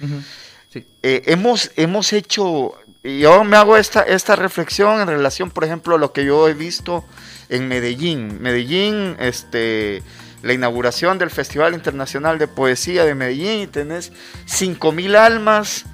[0.72, 0.86] Sí.
[1.02, 5.96] Eh, hemos, hemos hecho, y yo me hago esta, esta reflexión en relación, por ejemplo,
[5.96, 7.04] a lo que yo he visto
[7.48, 8.40] en Medellín.
[8.40, 10.04] Medellín, este,
[10.42, 14.12] la inauguración del Festival Internacional de Poesía de Medellín, y tenés
[14.46, 15.86] 5.000 almas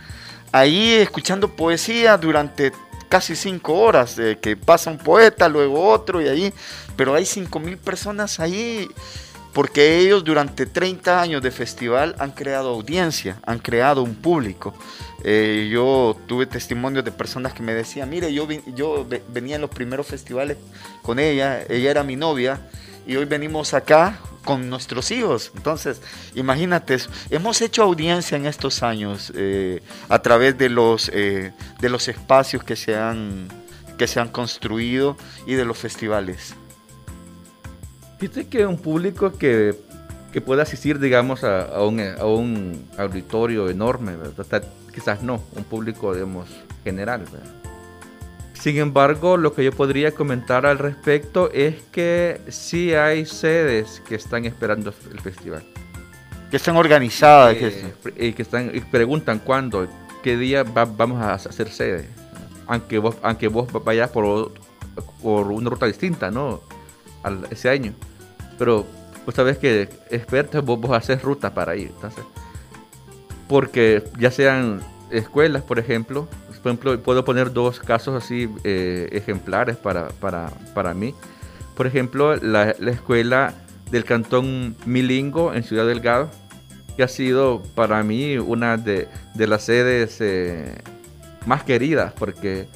[0.53, 2.73] ahí escuchando poesía durante
[3.09, 6.55] casi cinco horas, que pasa un poeta, luego otro y ahí,
[6.97, 8.89] pero hay cinco mil personas ahí
[9.53, 14.73] porque ellos durante 30 años de festival han creado audiencia, han creado un público.
[15.25, 19.61] Eh, yo tuve testimonios de personas que me decían, mire, yo, yo ve- venía en
[19.61, 20.57] los primeros festivales
[21.03, 22.67] con ella, ella era mi novia,
[23.07, 25.53] y hoy venimos acá con nuestros hijos.
[25.57, 26.01] Entonces,
[26.35, 26.99] imagínate,
[27.31, 32.65] hemos hecho audiencia en estos años eh, a través de los, eh, de los espacios
[32.65, 33.49] que se, han,
[33.99, 36.55] que se han construido y de los festivales.
[38.19, 39.75] Fíjate que un público que,
[40.33, 44.65] que pueda asistir, digamos, a, a un, a un auditorio enorme, ¿verdad?
[44.95, 46.49] Quizás no, un público, digamos,
[46.85, 47.25] general.
[47.31, 47.62] ¿verdad?
[48.63, 54.15] Sin embargo, lo que yo podría comentar al respecto es que sí hay sedes que
[54.15, 55.65] están esperando el festival.
[56.49, 57.57] Que están organizadas.
[57.57, 59.89] Eh, y que están y preguntan cuándo,
[60.23, 62.09] qué día va- vamos a hacer sede.
[62.69, 64.53] Aunque vos, aunque vos vayas por,
[65.21, 66.61] por una ruta distinta, ¿no?
[67.25, 67.93] Al- ese año.
[68.61, 68.87] Pero
[69.27, 71.89] vos sabés que expertos vos, vos haces ruta para ir.
[71.89, 72.23] Entonces,
[73.49, 76.29] porque ya sean escuelas, por ejemplo,
[76.63, 81.15] por ejemplo, puedo poner dos casos así eh, ejemplares para, para, para mí.
[81.77, 83.55] Por ejemplo, la, la escuela
[83.91, 86.31] del cantón Milingo en Ciudad Delgado,
[86.97, 90.75] que ha sido para mí una de, de las sedes eh,
[91.47, 92.69] más queridas, porque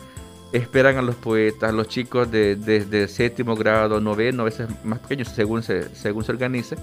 [0.52, 5.28] esperan a los poetas, los chicos de, desde séptimo grado, noveno, a veces más pequeños,
[5.28, 6.76] según se, según se organice.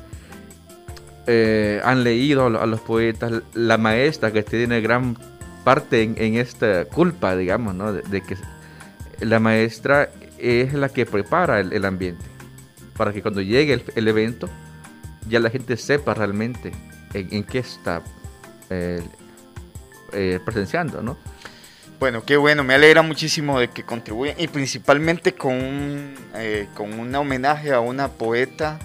[1.25, 5.17] Eh, han leído a los poetas, la maestra que tiene gran
[5.63, 7.93] parte en, esta culpa, digamos, ¿no?
[7.93, 8.37] de, que
[9.19, 12.25] la maestra es la que prepara el, ambiente
[12.97, 14.49] para que cuando llegue el, evento
[15.27, 16.71] ya la gente sepa realmente
[17.13, 18.03] en, qué está
[18.69, 19.01] eh,
[20.11, 21.17] eh, presenciando, ¿no?
[21.99, 25.53] Bueno, qué bueno, me alegra muchísimo de que contribuyan y principalmente con
[26.35, 28.79] eh, con un homenaje a una poeta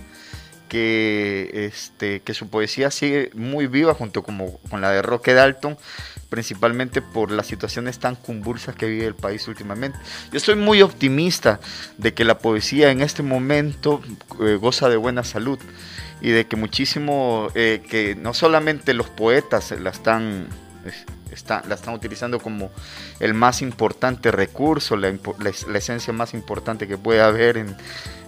[0.69, 5.77] que, este, que su poesía sigue muy viva junto como, con la de Roque Dalton,
[6.29, 9.99] principalmente por las situaciones tan convulsas que vive el país últimamente.
[10.31, 11.59] Yo estoy muy optimista
[11.97, 14.03] de que la poesía en este momento
[14.41, 15.59] eh, goza de buena salud
[16.21, 20.49] y de que muchísimo, eh, que no solamente los poetas la están,
[20.85, 22.71] es- está- la están utilizando como
[23.21, 27.75] el más importante recurso, la, la la esencia más importante que puede haber en,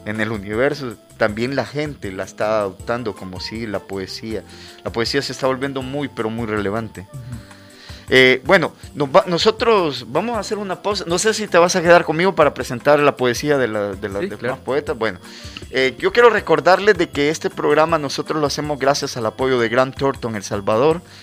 [0.06, 4.42] en el universo, también la gente la está adoptando como si la poesía.
[4.84, 7.06] La poesía se está volviendo muy, pero muy relevante.
[8.12, 11.04] Eh, bueno, nos va- nosotros vamos a hacer una pausa.
[11.06, 14.08] No sé si te vas a quedar conmigo para presentar la poesía de, la, de,
[14.08, 14.56] la- Sí, de claro.
[14.56, 14.98] más poetas.
[14.98, 15.18] Bueno,
[15.70, 19.68] eh, yo quiero recordarles de que este programa nosotros lo hacemos gracias al apoyo de
[19.68, 21.02] Grant Thornton El Salvador,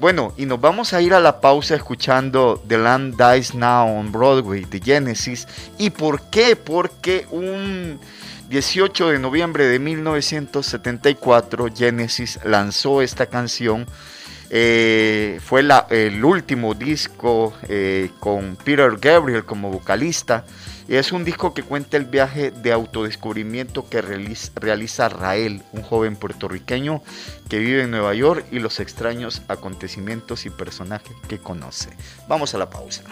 [0.00, 4.10] Bueno, y nos vamos a ir a la pausa escuchando The Land Dies Now on
[4.10, 5.46] Broadway de Genesis.
[5.78, 6.56] ¿Y por qué?
[6.56, 8.00] Porque un
[8.48, 13.86] 18 de noviembre de 1974 Genesis lanzó esta canción.
[14.50, 20.44] Eh, fue la, el último disco eh, con Peter Gabriel como vocalista.
[20.88, 27.02] Es un disco que cuenta el viaje de autodescubrimiento que realiza, Rael, un joven puertorriqueño
[27.48, 31.90] que vive en Nueva York y los extraños acontecimientos y personajes que conoce.
[32.28, 33.02] Vamos a la pausa.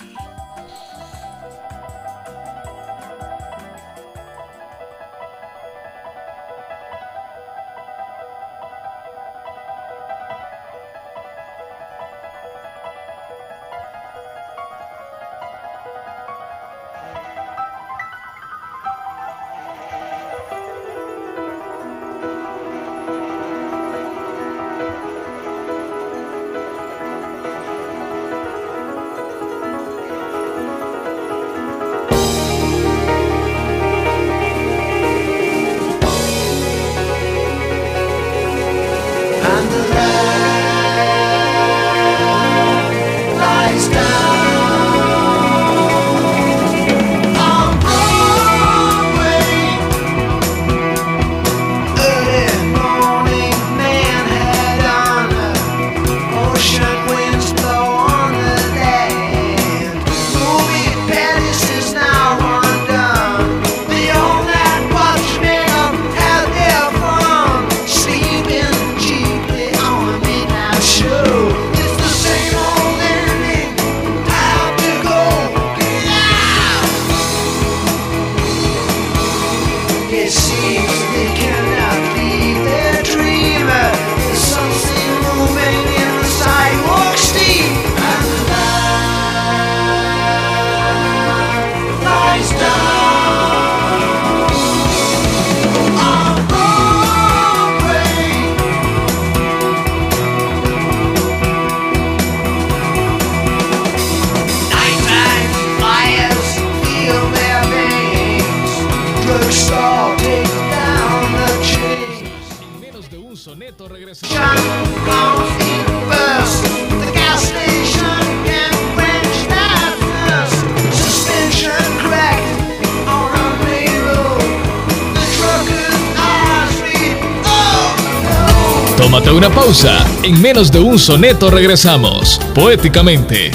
[129.72, 130.04] Pausa.
[130.22, 133.50] En menos de un soneto regresamos, poéticamente.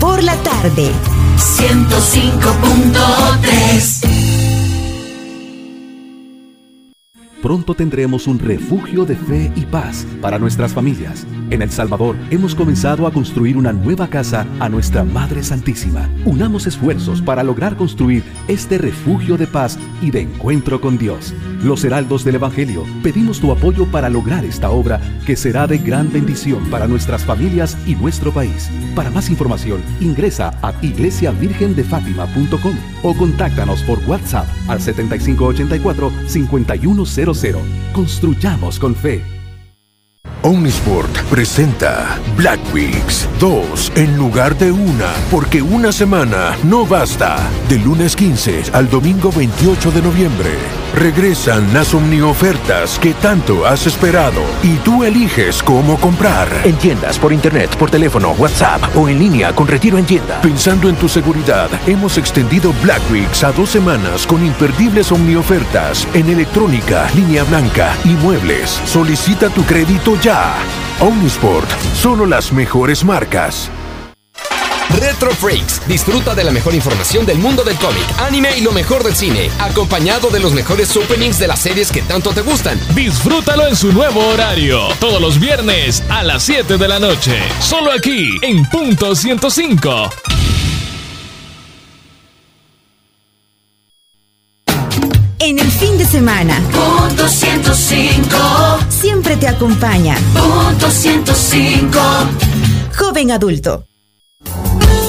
[0.00, 0.90] Por la tarde.
[1.38, 4.28] 105.3
[7.42, 11.24] Pronto tendremos un refugio de fe y paz para nuestras familias.
[11.50, 16.10] En El Salvador hemos comenzado a construir una nueva casa a nuestra Madre Santísima.
[16.24, 21.32] Unamos esfuerzos para lograr construir este refugio de paz y de encuentro con Dios.
[21.62, 26.12] Los Heraldos del Evangelio pedimos tu apoyo para lograr esta obra que será de gran
[26.12, 28.70] bendición para nuestras familias y nuestro país.
[28.94, 37.56] Para más información, ingresa a iglesiavirgendefátima.com o contáctanos por WhatsApp al 7584-5100.
[37.92, 39.24] Construyamos con fe.
[40.42, 47.38] Omnisport presenta Black Weeks 2 en lugar de una, porque una semana no basta.
[47.68, 50.50] De lunes 15 al domingo 28 de noviembre.
[50.94, 56.48] Regresan las omniofertas que tanto has esperado y tú eliges cómo comprar.
[56.64, 60.40] En tiendas, por internet, por teléfono, WhatsApp o en línea con retiro en tienda.
[60.40, 66.28] Pensando en tu seguridad, hemos extendido Black Weeks a dos semanas con imperdibles omniofertas en
[66.28, 68.80] electrónica, línea blanca y muebles.
[68.84, 70.54] Solicita tu crédito ya
[71.00, 73.70] Omnisport, solo las mejores marcas.
[74.90, 75.86] Retro Freaks.
[75.86, 79.50] Disfruta de la mejor información del mundo del cómic, anime y lo mejor del cine,
[79.58, 82.80] acompañado de los mejores openings de las series que tanto te gustan.
[82.94, 87.92] Disfrútalo en su nuevo horario, todos los viernes a las 7 de la noche, solo
[87.92, 90.10] aquí en Punto 105.
[95.40, 96.60] En el fin de semana.
[96.72, 98.36] Punto 105.
[98.90, 100.16] Siempre te acompaña.
[100.34, 101.98] Punto 105.
[102.96, 103.86] Joven adulto.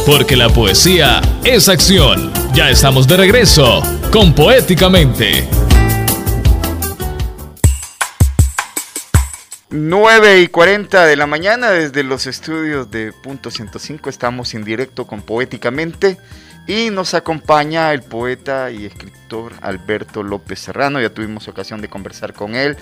[0.10, 2.34] Porque la poesía es acción.
[2.56, 5.48] Ya estamos de regreso con Poéticamente.
[9.70, 15.06] 9 y 40 de la mañana desde los estudios de Punto 105 estamos en directo
[15.06, 16.18] con Poéticamente
[16.66, 21.00] Y nos acompaña el poeta y escritor Alberto López Serrano.
[21.00, 22.78] Ya tuvimos ocasión de conversar con él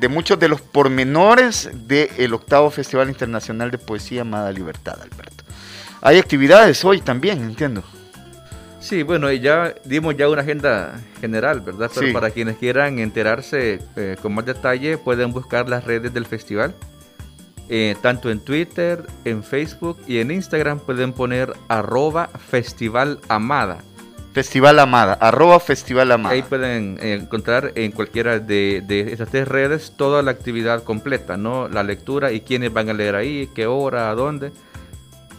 [0.00, 5.41] de muchos de los pormenores del octavo Festival Internacional de Poesía Amada Libertad, Alberto.
[6.04, 7.84] Hay actividades hoy también, entiendo.
[8.80, 11.88] Sí, bueno, ya dimos ya una agenda general, ¿verdad?
[11.94, 16.74] Pero para quienes quieran enterarse eh, con más detalle, pueden buscar las redes del festival.
[17.68, 23.78] Eh, tanto en Twitter, en Facebook y en Instagram pueden poner arroba Festival Amada.
[24.32, 26.34] Festival Amada, arroba Festival Amada.
[26.34, 31.68] Ahí pueden encontrar en cualquiera de, de, esas tres redes toda la actividad completa, ¿no?
[31.68, 34.50] La lectura y quiénes van a leer ahí, qué hora, a dónde,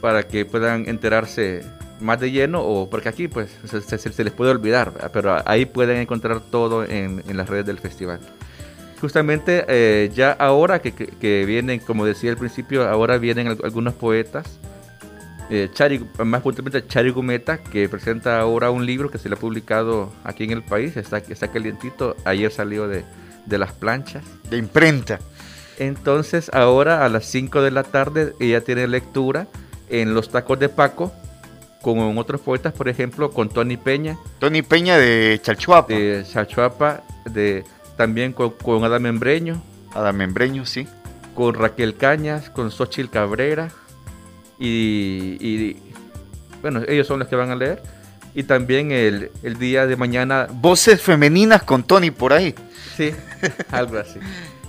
[0.04, 1.64] para que puedan enterarse
[2.02, 6.42] más de lleno o porque aquí pues se, les puede olvidar, pero ahí pueden encontrar
[6.42, 8.20] todo en, las redes del festival.
[9.00, 14.60] Justamente eh, ya ahora que, vienen, como decía al principio, ahora vienen algunos poetas,
[15.50, 19.40] eh, Chari, más puntualmente Chari Gumeta, que presenta ahora un libro que se le ha
[19.40, 23.06] publicado aquí en el país, está, está calientito, ayer salió de,
[23.46, 24.26] de las planchas.
[24.50, 25.20] De imprenta.
[25.80, 29.48] Entonces ahora a las 5 de la tarde ella tiene lectura
[29.94, 31.14] en Los Tacos de Paco,
[31.84, 34.18] con otros poetas, por ejemplo, con Tony Peña.
[34.40, 35.94] Tony Peña de Chalchuapa.
[35.94, 37.64] De Chalchuapa, de,
[37.96, 39.62] también con, con Adam Membreño.
[39.94, 40.88] Adam Membreño, sí.
[41.36, 43.70] Con Raquel Cañas, con Xochil Cabrera.
[44.58, 45.78] Y,
[46.62, 47.84] bueno, ellos son los que van a leer.
[48.34, 50.48] Y también el, el día de mañana.
[50.52, 52.56] Voces femeninas con Tony por ahí.
[52.98, 53.12] Sí,
[53.70, 54.20] algo así.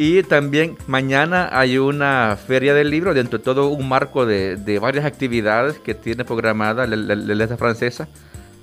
[0.00, 5.04] Y también mañana hay una feria del libro, dentro de todo un marco de, varias
[5.04, 8.06] actividades que tiene programada la, la, francesa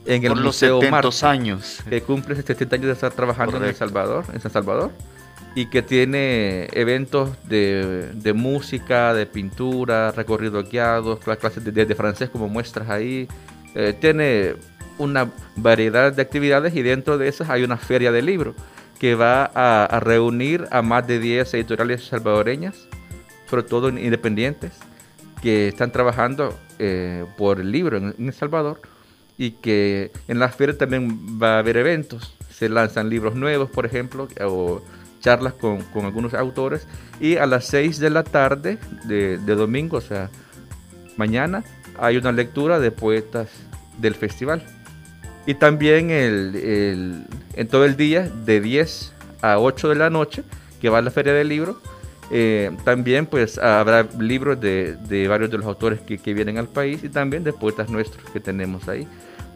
[0.06, 1.80] en el Por Museo los años.
[1.90, 4.92] Que cumple 70 años de estar trabajando en El Salvador, en San Salvador.
[5.56, 12.90] Y que tiene eventos de, música, de pintura, recorridos guiados, clases de, francés como muestras
[12.90, 13.28] ahí.
[13.74, 14.56] Eh, tiene
[14.98, 18.56] una variedad de actividades y dentro de esas hay una feria del libro
[19.00, 22.88] que va a, reunir a más de 10 editoriales salvadoreñas,
[23.50, 24.74] sobre todo independientes,
[25.42, 28.82] que están trabajando eh, por el libro en, El Salvador
[29.38, 32.36] y que en las ferias también va a haber eventos.
[32.50, 34.82] Se lanzan libros nuevos, por ejemplo, o
[35.20, 36.88] charlas con, algunos autores.
[37.20, 40.30] Y a las 6 de la tarde de, de domingo, o sea,
[41.18, 41.64] mañana,
[42.00, 43.50] hay una lectura de poetas
[43.98, 44.64] del festival.
[45.46, 50.44] Y también el, en todo el día, de 10 a 8 de la noche,
[50.82, 51.80] que va a la Feria del Libro,
[52.32, 57.10] eh, también pues habrá libros de, varios de los autores que, vienen al país y
[57.10, 59.08] también de poetas nuestros que tenemos ahí.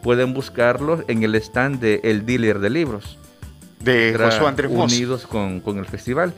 [0.02, 3.18] Pueden buscarlos en el stand de El Dealer de Libros.
[3.80, 4.92] De José Andrés Moss.
[4.92, 6.32] Unidos con, el festival.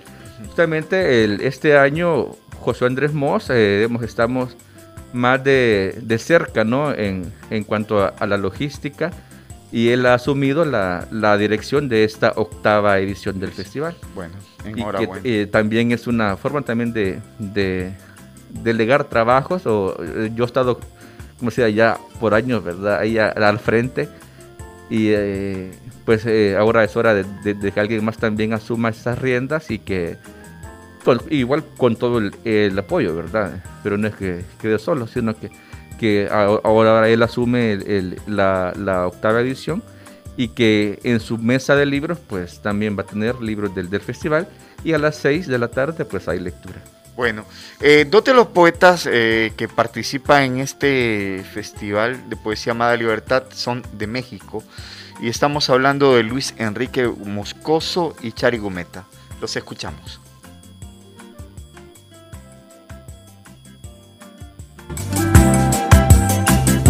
[0.47, 2.31] Justamente el, este año
[2.61, 4.57] José Andrés Moss, eh, estamos
[5.13, 6.93] más de, de cerca ¿no?
[6.95, 9.13] en, en cuanto a la logística
[9.73, 13.97] y él ha asumido la, la, dirección de esta octava edición del festival.
[14.15, 14.35] Bueno,
[14.67, 15.19] enhorabuena.
[15.21, 17.95] Y que, eh, también es una forma también de, de
[18.51, 20.79] delegar trabajos, o eh, yo he estado,
[21.39, 22.99] como decía, ya por años, ¿verdad?
[22.99, 24.11] Ahí al frente,
[24.91, 25.73] y eh,
[26.05, 26.27] pues
[26.59, 30.19] ahora es hora de, de, que alguien más también asuma esas riendas y que,
[31.31, 33.65] igual con todo el, el apoyo, ¿verdad?
[33.83, 35.51] Pero no es que quede solo, sino que
[36.03, 37.79] que ahora él asume
[38.27, 39.85] la, octava edición
[40.37, 44.49] y que en su mesa de libros pues también va a tener libros del, festival
[44.83, 46.83] y a las 6 de la tarde pues hay lectura.
[47.15, 47.45] Bueno,
[47.81, 53.45] eh, dos de los poetas eh, que participan en este festival de poesía Amada Libertad
[53.55, 54.65] son de México
[55.21, 59.05] y estamos hablando de Luis Enrique Moscoso y Chari Gometa.
[59.41, 60.22] Los escuchamos.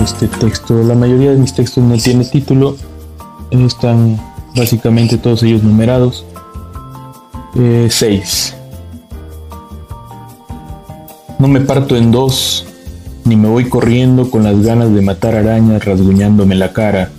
[0.02, 0.82] Este texto.
[0.82, 2.76] La mayoría de mis textos no tiene título,
[3.50, 4.20] están
[4.56, 6.24] básicamente todos ellos numerados.
[7.54, 8.00] 6.
[8.00, 8.58] Eh,
[11.38, 12.64] no me parto en dos,
[13.24, 17.10] ni me voy corriendo con las ganas de matar arañas rasguñándome la cara.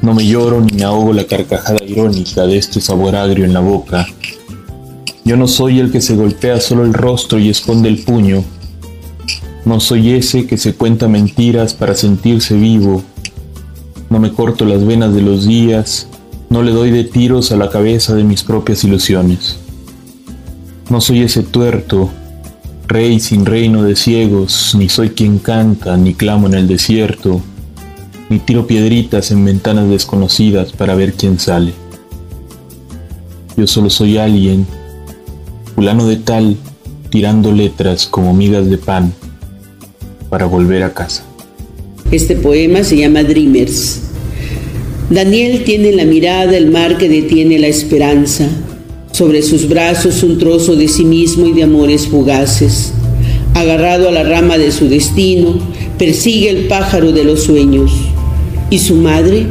[0.00, 3.60] No me lloro ni me ahogo la carcajada irónica de este sabor agrio en la
[3.60, 4.06] boca.
[5.24, 8.44] Yo no soy el que se golpea solo el rostro y esconde el puño,
[9.68, 13.02] no soy ese que se cuenta mentiras para sentirse vivo.
[14.08, 16.08] No me corto las venas de los días,
[16.48, 19.58] no le doy de tiros a la cabeza de mis propias ilusiones.
[20.88, 22.08] No soy ese tuerto,
[22.86, 27.42] rey sin reino de ciegos, ni soy quien canta, ni clamo en el desierto,
[28.30, 31.74] ni tiro piedritas en ventanas desconocidas para ver quién sale.
[33.54, 34.66] Yo solo soy alguien,
[35.74, 36.56] fulano de tal,
[37.10, 39.12] tirando letras como migas de pan
[40.28, 41.24] para volver a casa.
[42.10, 44.00] Este poema se llama Dreamers.
[45.10, 48.48] Daniel tiene en la mirada el mar que detiene la esperanza.
[49.12, 52.92] Sobre sus brazos un trozo de sí mismo y de amores fugaces.
[53.54, 55.58] Agarrado a la rama de su destino,
[55.98, 57.90] persigue el pájaro de los sueños.
[58.70, 59.46] ¿Y su madre?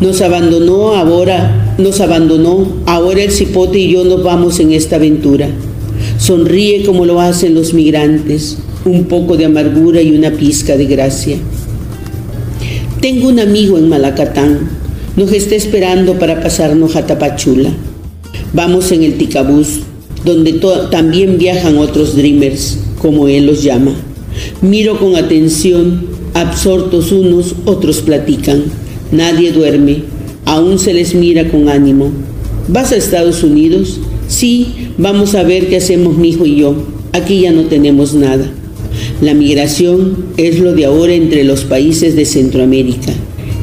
[0.00, 5.48] Nos abandonó ahora, nos abandonó, ahora el cipote y yo nos vamos en esta aventura.
[6.18, 11.36] Sonríe como lo hacen los migrantes, un poco de amargura y una pizca de gracia.
[13.00, 14.70] Tengo un amigo en Malacatán,
[15.16, 17.70] nos está esperando para pasarnos a Tapachula.
[18.52, 19.80] Vamos en el Ticabús,
[20.24, 20.60] donde
[20.90, 23.92] también viajan otros dreamers, como él los llama.
[24.60, 28.64] Miro con atención, absortos unos, otros platican.
[29.10, 30.04] Nadie duerme,
[30.44, 32.10] aún se les mira con ánimo.
[32.68, 34.00] ¿Vas a Estados Unidos?
[34.28, 36.74] Sí, vamos a ver qué hacemos mi hijo y yo.
[37.12, 38.50] Aquí ya no tenemos nada.
[39.22, 43.12] La migración es lo de ahora entre los países de Centroamérica.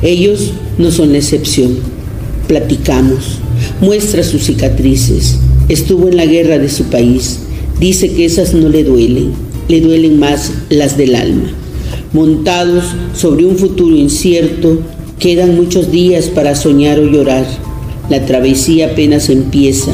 [0.01, 1.79] Ellos no son la excepción.
[2.47, 3.39] Platicamos.
[3.81, 5.37] Muestra sus cicatrices.
[5.67, 7.39] Estuvo en la guerra de su país.
[7.77, 9.33] Dice que esas no le duelen.
[9.67, 11.51] Le duelen más las del alma.
[12.13, 14.79] Montados sobre un futuro incierto,
[15.19, 17.45] quedan muchos días para soñar o llorar.
[18.09, 19.91] La travesía apenas empieza.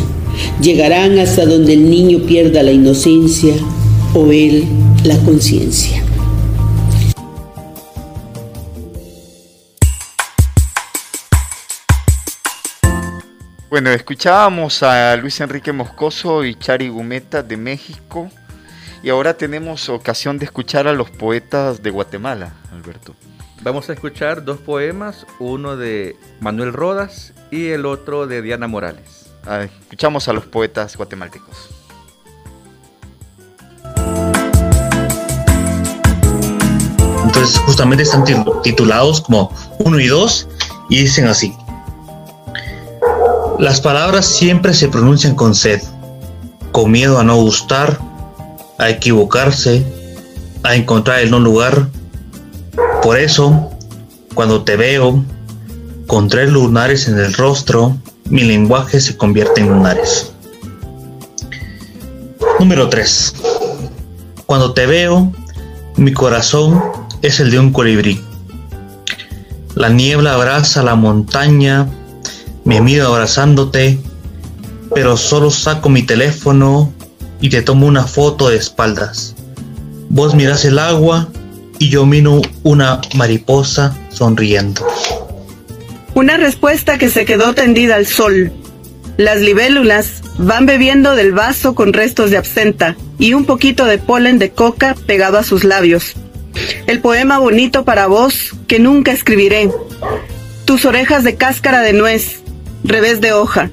[0.61, 3.55] Llegarán hasta donde el niño pierda la inocencia
[4.13, 4.65] o él
[5.05, 6.03] la conciencia.
[13.69, 18.31] Bueno, escuchábamos a Luis Enrique Moscoso y Chari Gumeta de México
[19.03, 23.13] y ahora tenemos ocasión de escuchar a los poetas de Guatemala, Alberto.
[23.61, 29.29] Vamos a escuchar dos poemas, uno de Manuel Rodas y el otro de Diana Morales.
[29.81, 31.74] escuchamos a los poetas guatemaltecos.
[37.45, 38.23] Entonces justamente están
[38.63, 40.47] titulados como uno y dos
[40.89, 41.55] y dicen así.
[43.59, 45.79] Las palabras siempre se pronuncian con sed,
[46.71, 47.99] con miedo a no gustar,
[48.79, 49.85] a equivocarse,
[50.63, 51.87] a encontrar el no lugar.
[53.03, 53.69] Por eso,
[54.33, 55.23] cuando te veo,
[56.07, 57.95] con tres lunares en el rostro,
[58.27, 60.31] mi lenguaje se convierte en lunares.
[62.59, 63.35] Número 3.
[64.47, 65.31] Cuando te veo,
[65.95, 68.21] mi corazón es el de un colibrí.
[69.75, 71.87] La niebla abraza la montaña
[72.65, 73.99] me miro abrazándote,
[74.93, 76.91] pero solo saco mi teléfono
[77.39, 79.35] y te tomo una foto de espaldas.
[80.09, 81.29] Vos miras el agua
[81.77, 84.85] y yo miro una mariposa sonriendo.
[86.15, 88.51] Una respuesta que se quedó tendida al sol.
[89.17, 94.39] Las libélulas van bebiendo del vaso con restos de absenta y un poquito de polen
[94.39, 96.15] de coca pegado a sus labios.
[96.87, 99.69] El poema bonito para vos que nunca escribiré.
[100.65, 102.41] Tus orejas de cáscara de nuez,
[102.83, 103.71] revés de hoja.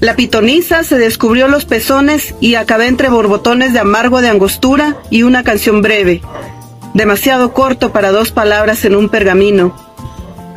[0.00, 5.22] La pitonisa se descubrió los pezones y acabé entre borbotones de amargo de angostura y
[5.22, 6.20] una canción breve,
[6.94, 9.76] demasiado corto para dos palabras en un pergamino.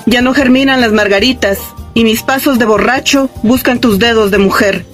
[0.05, 1.59] Ya no germinan las margaritas
[1.93, 4.85] y mis pasos de borracho buscan tus dedos de mujer.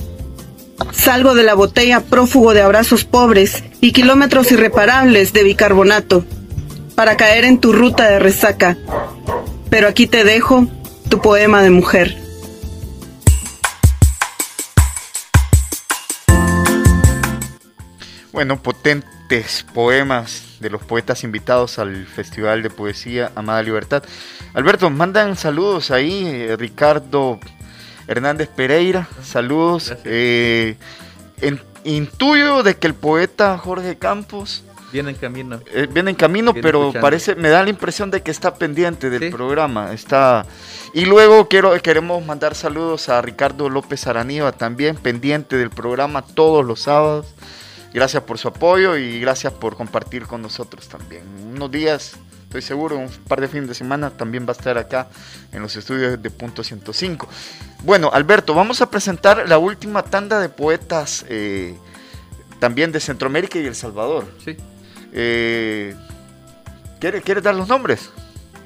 [0.92, 6.26] Salgo de la botella prófugo de abrazos pobres y kilómetros irreparables de bicarbonato
[7.02, 8.78] para caer en tu ruta de resaca.
[9.72, 10.68] Pero aquí te dejo
[11.10, 12.16] tu poema de mujer.
[18.32, 24.04] Bueno, potentes poemas de los poetas invitados al Festival de Poesía Amada Libertad.
[24.54, 27.40] Alberto, mandan saludos ahí, eh, Ricardo
[28.08, 29.96] Hernández Pereira, saludos.
[30.06, 30.76] Eh,
[31.84, 35.60] intuyo de que el poeta Jorge Campos Viene en camino.
[35.74, 39.32] Eh, viene en camino, pero parece, me da la impresión de que está pendiente del
[39.32, 39.94] programa.
[39.94, 40.46] Está.
[40.94, 46.66] Y luego quiero, queremos mandar saludos a Ricardo López Araniva, también pendiente del programa todos
[46.66, 47.34] los sábados.
[47.94, 51.24] Gracias por su apoyo y gracias por compartir con nosotros también.
[51.54, 52.14] Unos días,
[52.44, 55.10] estoy seguro, un par de fines de semana también va a estar acá
[55.52, 57.28] en los estudios de Punto 105.
[57.84, 61.78] Bueno, Alberto, vamos a presentar la última tanda de poetas eh,
[62.60, 64.26] también de Centroamérica y El Salvador.
[64.44, 64.56] Sí.
[65.14, 65.96] Eh,
[67.00, 68.12] ¿Quieres dar los nombres?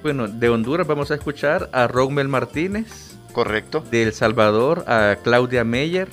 [0.04, 3.16] Bueno, de Honduras vamos a escuchar a Rogmel Martínez.
[3.34, 3.84] Correcto.
[3.92, 6.08] De El Salvador a Claudia Meyer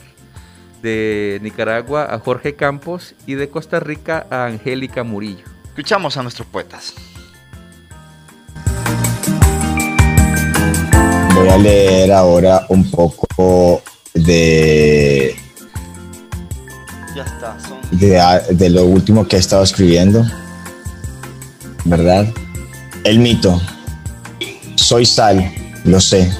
[0.82, 5.44] de Nicaragua a Jorge Campos y de Costa Rica a Angélica Murillo.
[5.64, 6.94] Escuchamos a nuestros poetas.
[11.34, 15.34] Voy a leer ahora un poco de
[17.90, 20.24] de, de, lo último que he estado escribiendo,
[21.84, 22.26] ¿verdad?
[23.04, 23.60] El mito.
[24.76, 25.52] Soy sal,
[25.84, 26.32] lo sé.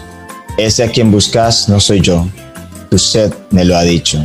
[0.56, 2.26] Ese a quien buscas no soy yo.
[2.90, 4.24] Tu sed me lo ha dicho.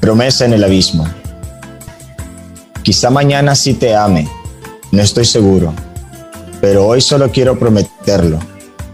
[0.00, 1.06] Promesa en el abismo.
[2.82, 4.28] Quizá mañana sí te ame,
[4.90, 5.72] no estoy seguro,
[6.60, 8.40] pero hoy solo quiero prometerlo,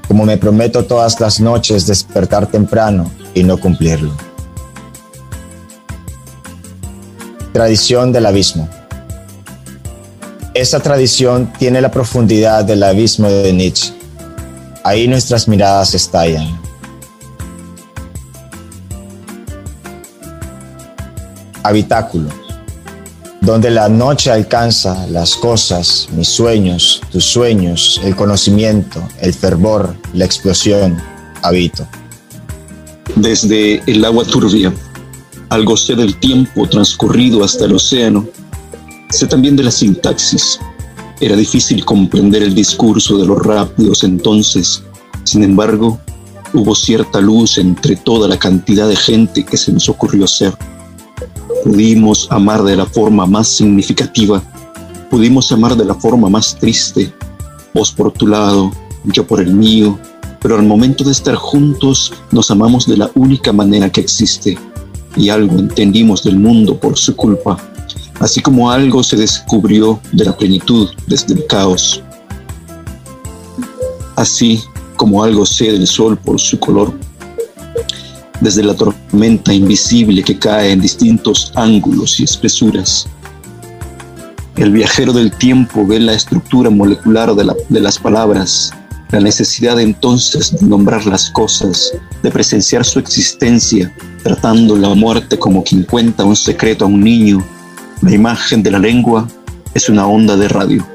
[0.06, 4.12] como me prometo todas las noches despertar temprano y no cumplirlo.
[7.52, 8.68] Tradición del abismo.
[10.54, 13.92] Esa tradición tiene la profundidad del abismo de Nietzsche.
[14.84, 16.58] Ahí nuestras miradas estallan.
[21.62, 22.30] Habitáculo
[23.48, 30.26] donde la noche alcanza las cosas, mis sueños, tus sueños, el conocimiento, el fervor, la
[30.26, 31.00] explosión,
[31.42, 31.86] habito.
[33.18, 34.72] Desde el agua turbia,
[35.48, 38.26] algo sé del tiempo transcurrido hasta el océano,
[39.10, 40.60] sé también de la sintaxis.
[41.20, 44.84] Era difícil comprender el discurso de los rápidos entonces,
[45.24, 45.98] sin embargo,
[46.54, 50.56] hubo cierta luz entre toda la cantidad de gente que se nos ocurrió ser
[51.64, 54.40] Pudimos amar de la forma más significativa,
[55.10, 57.12] pudimos amar de la forma más triste,
[57.74, 58.70] vos por tu lado,
[59.04, 59.98] yo por el mío,
[60.40, 64.58] pero al momento de estar juntos nos amamos de la única manera que existe
[65.16, 67.58] y algo entendimos del mundo por su culpa,
[68.20, 72.02] así como algo se descubrió de la plenitud desde el caos.
[74.16, 74.60] Así
[74.96, 76.92] como algo sé del sol por su color,
[78.40, 83.06] desde la tormenta invisible que cae en distintos ángulos y espesuras.
[84.56, 88.72] El viajero del tiempo ve la estructura molecular de, las palabras,
[89.10, 91.92] la necesidad entonces de nombrar las cosas,
[92.22, 97.44] de presenciar su existencia, tratando la muerte como quien cuenta un secreto a un niño.
[98.02, 99.26] La imagen de la lengua
[99.74, 100.86] es una onda de radio.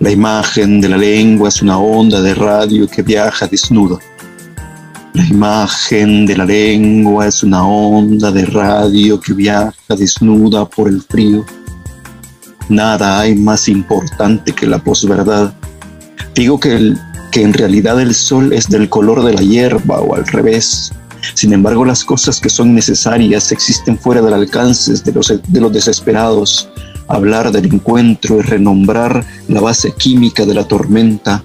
[0.00, 3.98] La imagen de la lengua es una onda de radio que viaja desnuda.
[5.12, 11.02] La imagen de la lengua es una onda de radio que viaja desnuda por el
[11.02, 11.44] frío.
[12.70, 15.52] Nada hay más importante que la posverdad.
[16.34, 16.94] Digo que,
[17.30, 20.92] que en realidad el sol es del color de la hierba o al revés.
[21.34, 25.72] Sin embargo, las cosas que son necesarias existen fuera del alcance de los, de los
[25.72, 26.68] desesperados.
[27.08, 31.42] Hablar del encuentro y renombrar la base química de la tormenta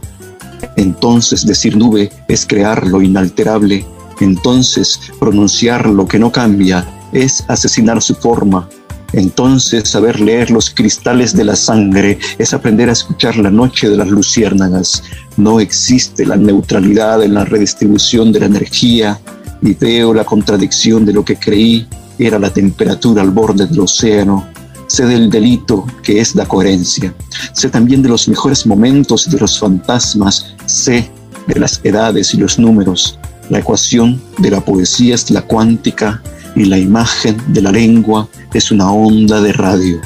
[0.75, 3.85] entonces decir nube es crear lo inalterable.
[4.19, 8.69] Entonces pronunciar lo que no cambia es asesinar su forma.
[9.13, 13.97] Entonces saber leer los cristales de la sangre es aprender a escuchar la noche de
[13.97, 15.03] las luciérnagas.
[15.37, 19.19] No existe la neutralidad en la redistribución de la energía.
[19.61, 21.87] Y veo la contradicción de lo que creí.
[22.19, 24.47] Era la temperatura al borde del océano.
[24.87, 27.13] Sé del delito que es la coherencia,
[27.53, 31.09] sé también de los mejores momentos de los fantasmas, sé
[31.47, 33.17] de las edades y los números.
[33.49, 36.21] La ecuación de la poesía es la cuántica
[36.55, 39.99] y la imagen de la lengua es una onda de radio.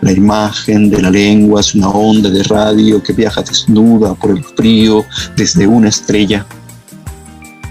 [0.00, 4.44] La imagen de la lengua es una onda de radio que viaja desnuda por el
[4.44, 5.04] frío
[5.36, 6.46] desde una estrella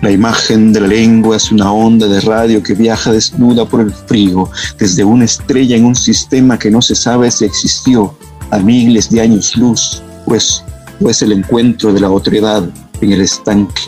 [0.03, 3.93] la imagen de la lengua es una onda de radio que viaja desnuda por el
[3.93, 8.13] frío, desde una estrella en un sistema que no se sabe si existió
[8.51, 10.61] a miles de años luz, pues,
[10.99, 12.69] pues el encuentro de la otredad
[12.99, 13.83] en el estanque.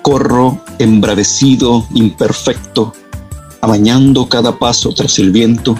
[0.00, 2.94] Corro embravecido, imperfecto,
[3.62, 5.78] amañando cada paso tras el viento.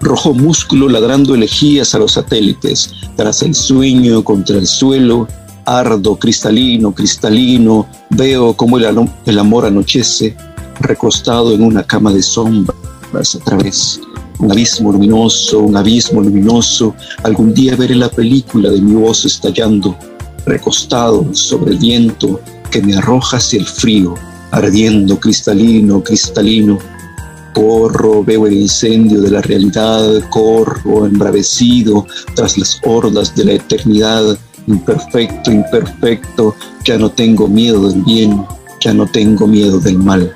[0.00, 5.26] Rojo músculo ladrando elegías a los satélites, tras el sueño contra el suelo,
[5.64, 10.36] ardo cristalino, cristalino, veo como el, amor anochece,
[10.78, 14.00] recostado en una cama de sombras a través.
[14.38, 16.94] Un abismo luminoso, un abismo luminoso,
[17.24, 19.96] algún día veré la película de mi voz estallando,
[20.46, 22.40] recostado sobre el viento
[22.70, 24.14] que me arroja hacia el frío,
[24.54, 26.78] ardiendo cristalino, cristalino.
[27.52, 34.38] Corro, veo el incendio de la realidad, corro embravecido tras las hordas de la eternidad,
[34.66, 38.44] imperfecto, imperfecto, ya no tengo miedo del bien,
[38.80, 40.34] ya no tengo miedo del mal.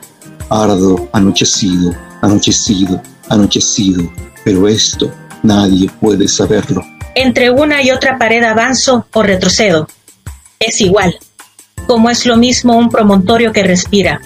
[0.51, 4.11] Ardo, anochecido, anochecido, anochecido,
[4.45, 5.13] pero esto
[5.43, 6.83] nadie puede saberlo.
[7.15, 9.89] Entre una y otra pared avanzo o retrocedo.
[10.61, 11.17] Es igual,
[11.89, 14.21] como es lo mismo un promontorio que respira.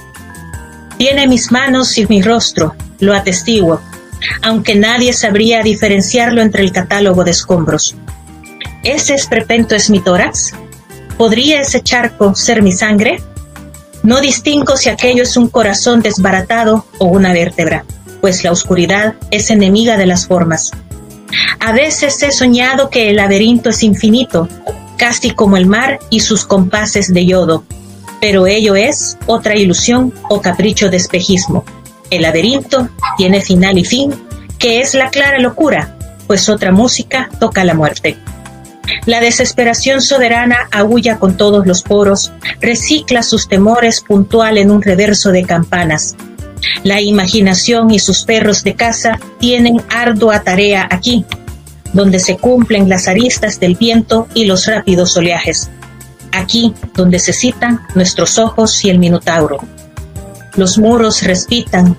[0.99, 3.81] Tiene mis manos y mi rostro, lo atestiguo,
[4.43, 7.95] aunque nadie sabría diferenciarlo entre el catálogo de escombros.
[8.83, 10.53] ¿Ese esperpento es mi tórax?
[11.17, 13.23] ¿Podría ese charco ser mi sangre?
[14.03, 17.85] No distingo si aquello es un corazón desbaratado o una vértebra,
[18.21, 20.73] pues la oscuridad es enemiga de las formas.
[21.61, 24.49] A veces he soñado que el laberinto es infinito,
[25.03, 27.65] casi como el mar y sus compases de yodo,
[28.21, 31.65] pero ello es otra ilusión o capricho de espejismo.
[32.09, 34.15] El laberinto tiene final y fin,
[34.61, 35.99] que es la clara locura,
[36.29, 38.17] pues otra música toca la muerte.
[39.05, 42.31] La desesperación soberana aúlla con todos los poros,
[42.61, 46.15] recicla sus temores puntual en un reverso de campanas.
[46.85, 51.25] La imaginación y sus perros de casa tienen ardua tarea aquí,
[51.93, 55.71] donde se cumplen las aristas del viento y los rápidos oleajes.
[56.33, 59.59] Aquí donde se citan nuestros ojos y el minotauro.
[60.57, 61.97] Los muros respitan,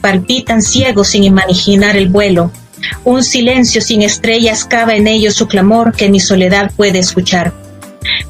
[0.00, 2.50] palpitan ciegos sin imaginar el vuelo,
[3.04, 7.52] un silencio sin estrellas cava en ellos su clamor que mi soledad puede escuchar.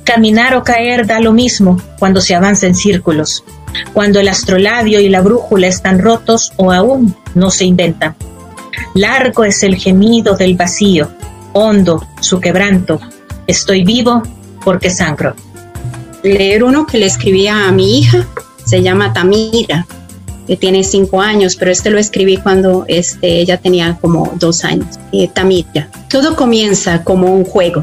[0.05, 3.45] Caminar o caer da lo mismo cuando se avanza en círculos,
[3.93, 8.17] cuando el astrolabio y la brújula están rotos o aún no se inventan.
[8.95, 11.11] Largo es el gemido del vacío,
[11.53, 13.01] hondo su quebranto.
[13.47, 14.23] Estoy vivo
[14.65, 15.35] porque sangro.
[16.23, 18.27] Leer uno que le escribía a mi hija,
[18.65, 19.87] se llama Tamira,
[20.47, 24.99] que tiene cinco años, pero este lo escribí cuando este, ella tenía como dos años.
[25.13, 25.89] Eh, Tamira.
[26.09, 27.83] Todo comienza como un juego,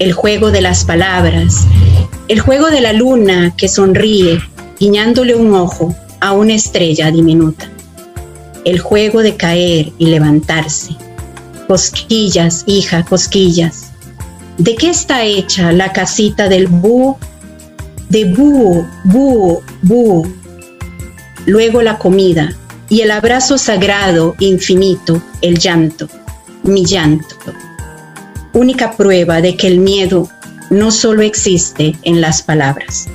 [0.00, 1.64] el juego de las palabras,
[2.26, 4.40] el juego de la luna que sonríe,
[4.80, 7.70] guiñándole un ojo a una estrella diminuta,
[8.64, 10.96] el juego de caer y levantarse.
[11.66, 13.90] Cosquillas, hija, cosquillas.
[14.56, 17.18] ¿De qué está hecha la casita del búho?
[18.08, 20.26] De búho, búho, búho,
[21.48, 22.56] luego la comida
[22.88, 26.08] y el abrazo sagrado, infinito, el llanto,
[26.62, 27.36] mi llanto.
[28.52, 30.28] Única prueba de que el miedo
[30.70, 33.08] no solo existe en las palabras.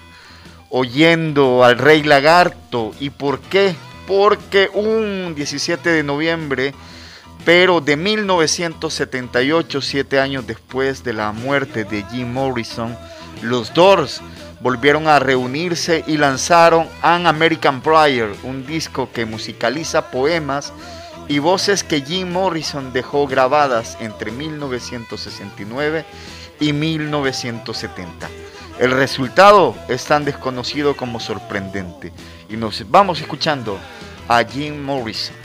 [0.70, 2.94] oyendo al Rey Lagarto.
[3.00, 3.76] ¿Y por qué?
[4.08, 6.74] Porque un 17 de noviembre,
[7.46, 12.96] pero de 1978, siete años después de la muerte de Jim Morrison,
[13.42, 14.22] los Doors
[14.62, 20.74] volvieron a reunirse y lanzaron An American Prayer, un disco que musicaliza poemas
[21.28, 26.06] y voces que Jim Morrison dejó grabadas entre 1969
[26.60, 28.30] y 1970.
[28.80, 32.12] El resultado es tan desconocido como sorprendente
[32.50, 33.80] y nos vamos escuchando
[34.28, 35.45] a Jim Morrison.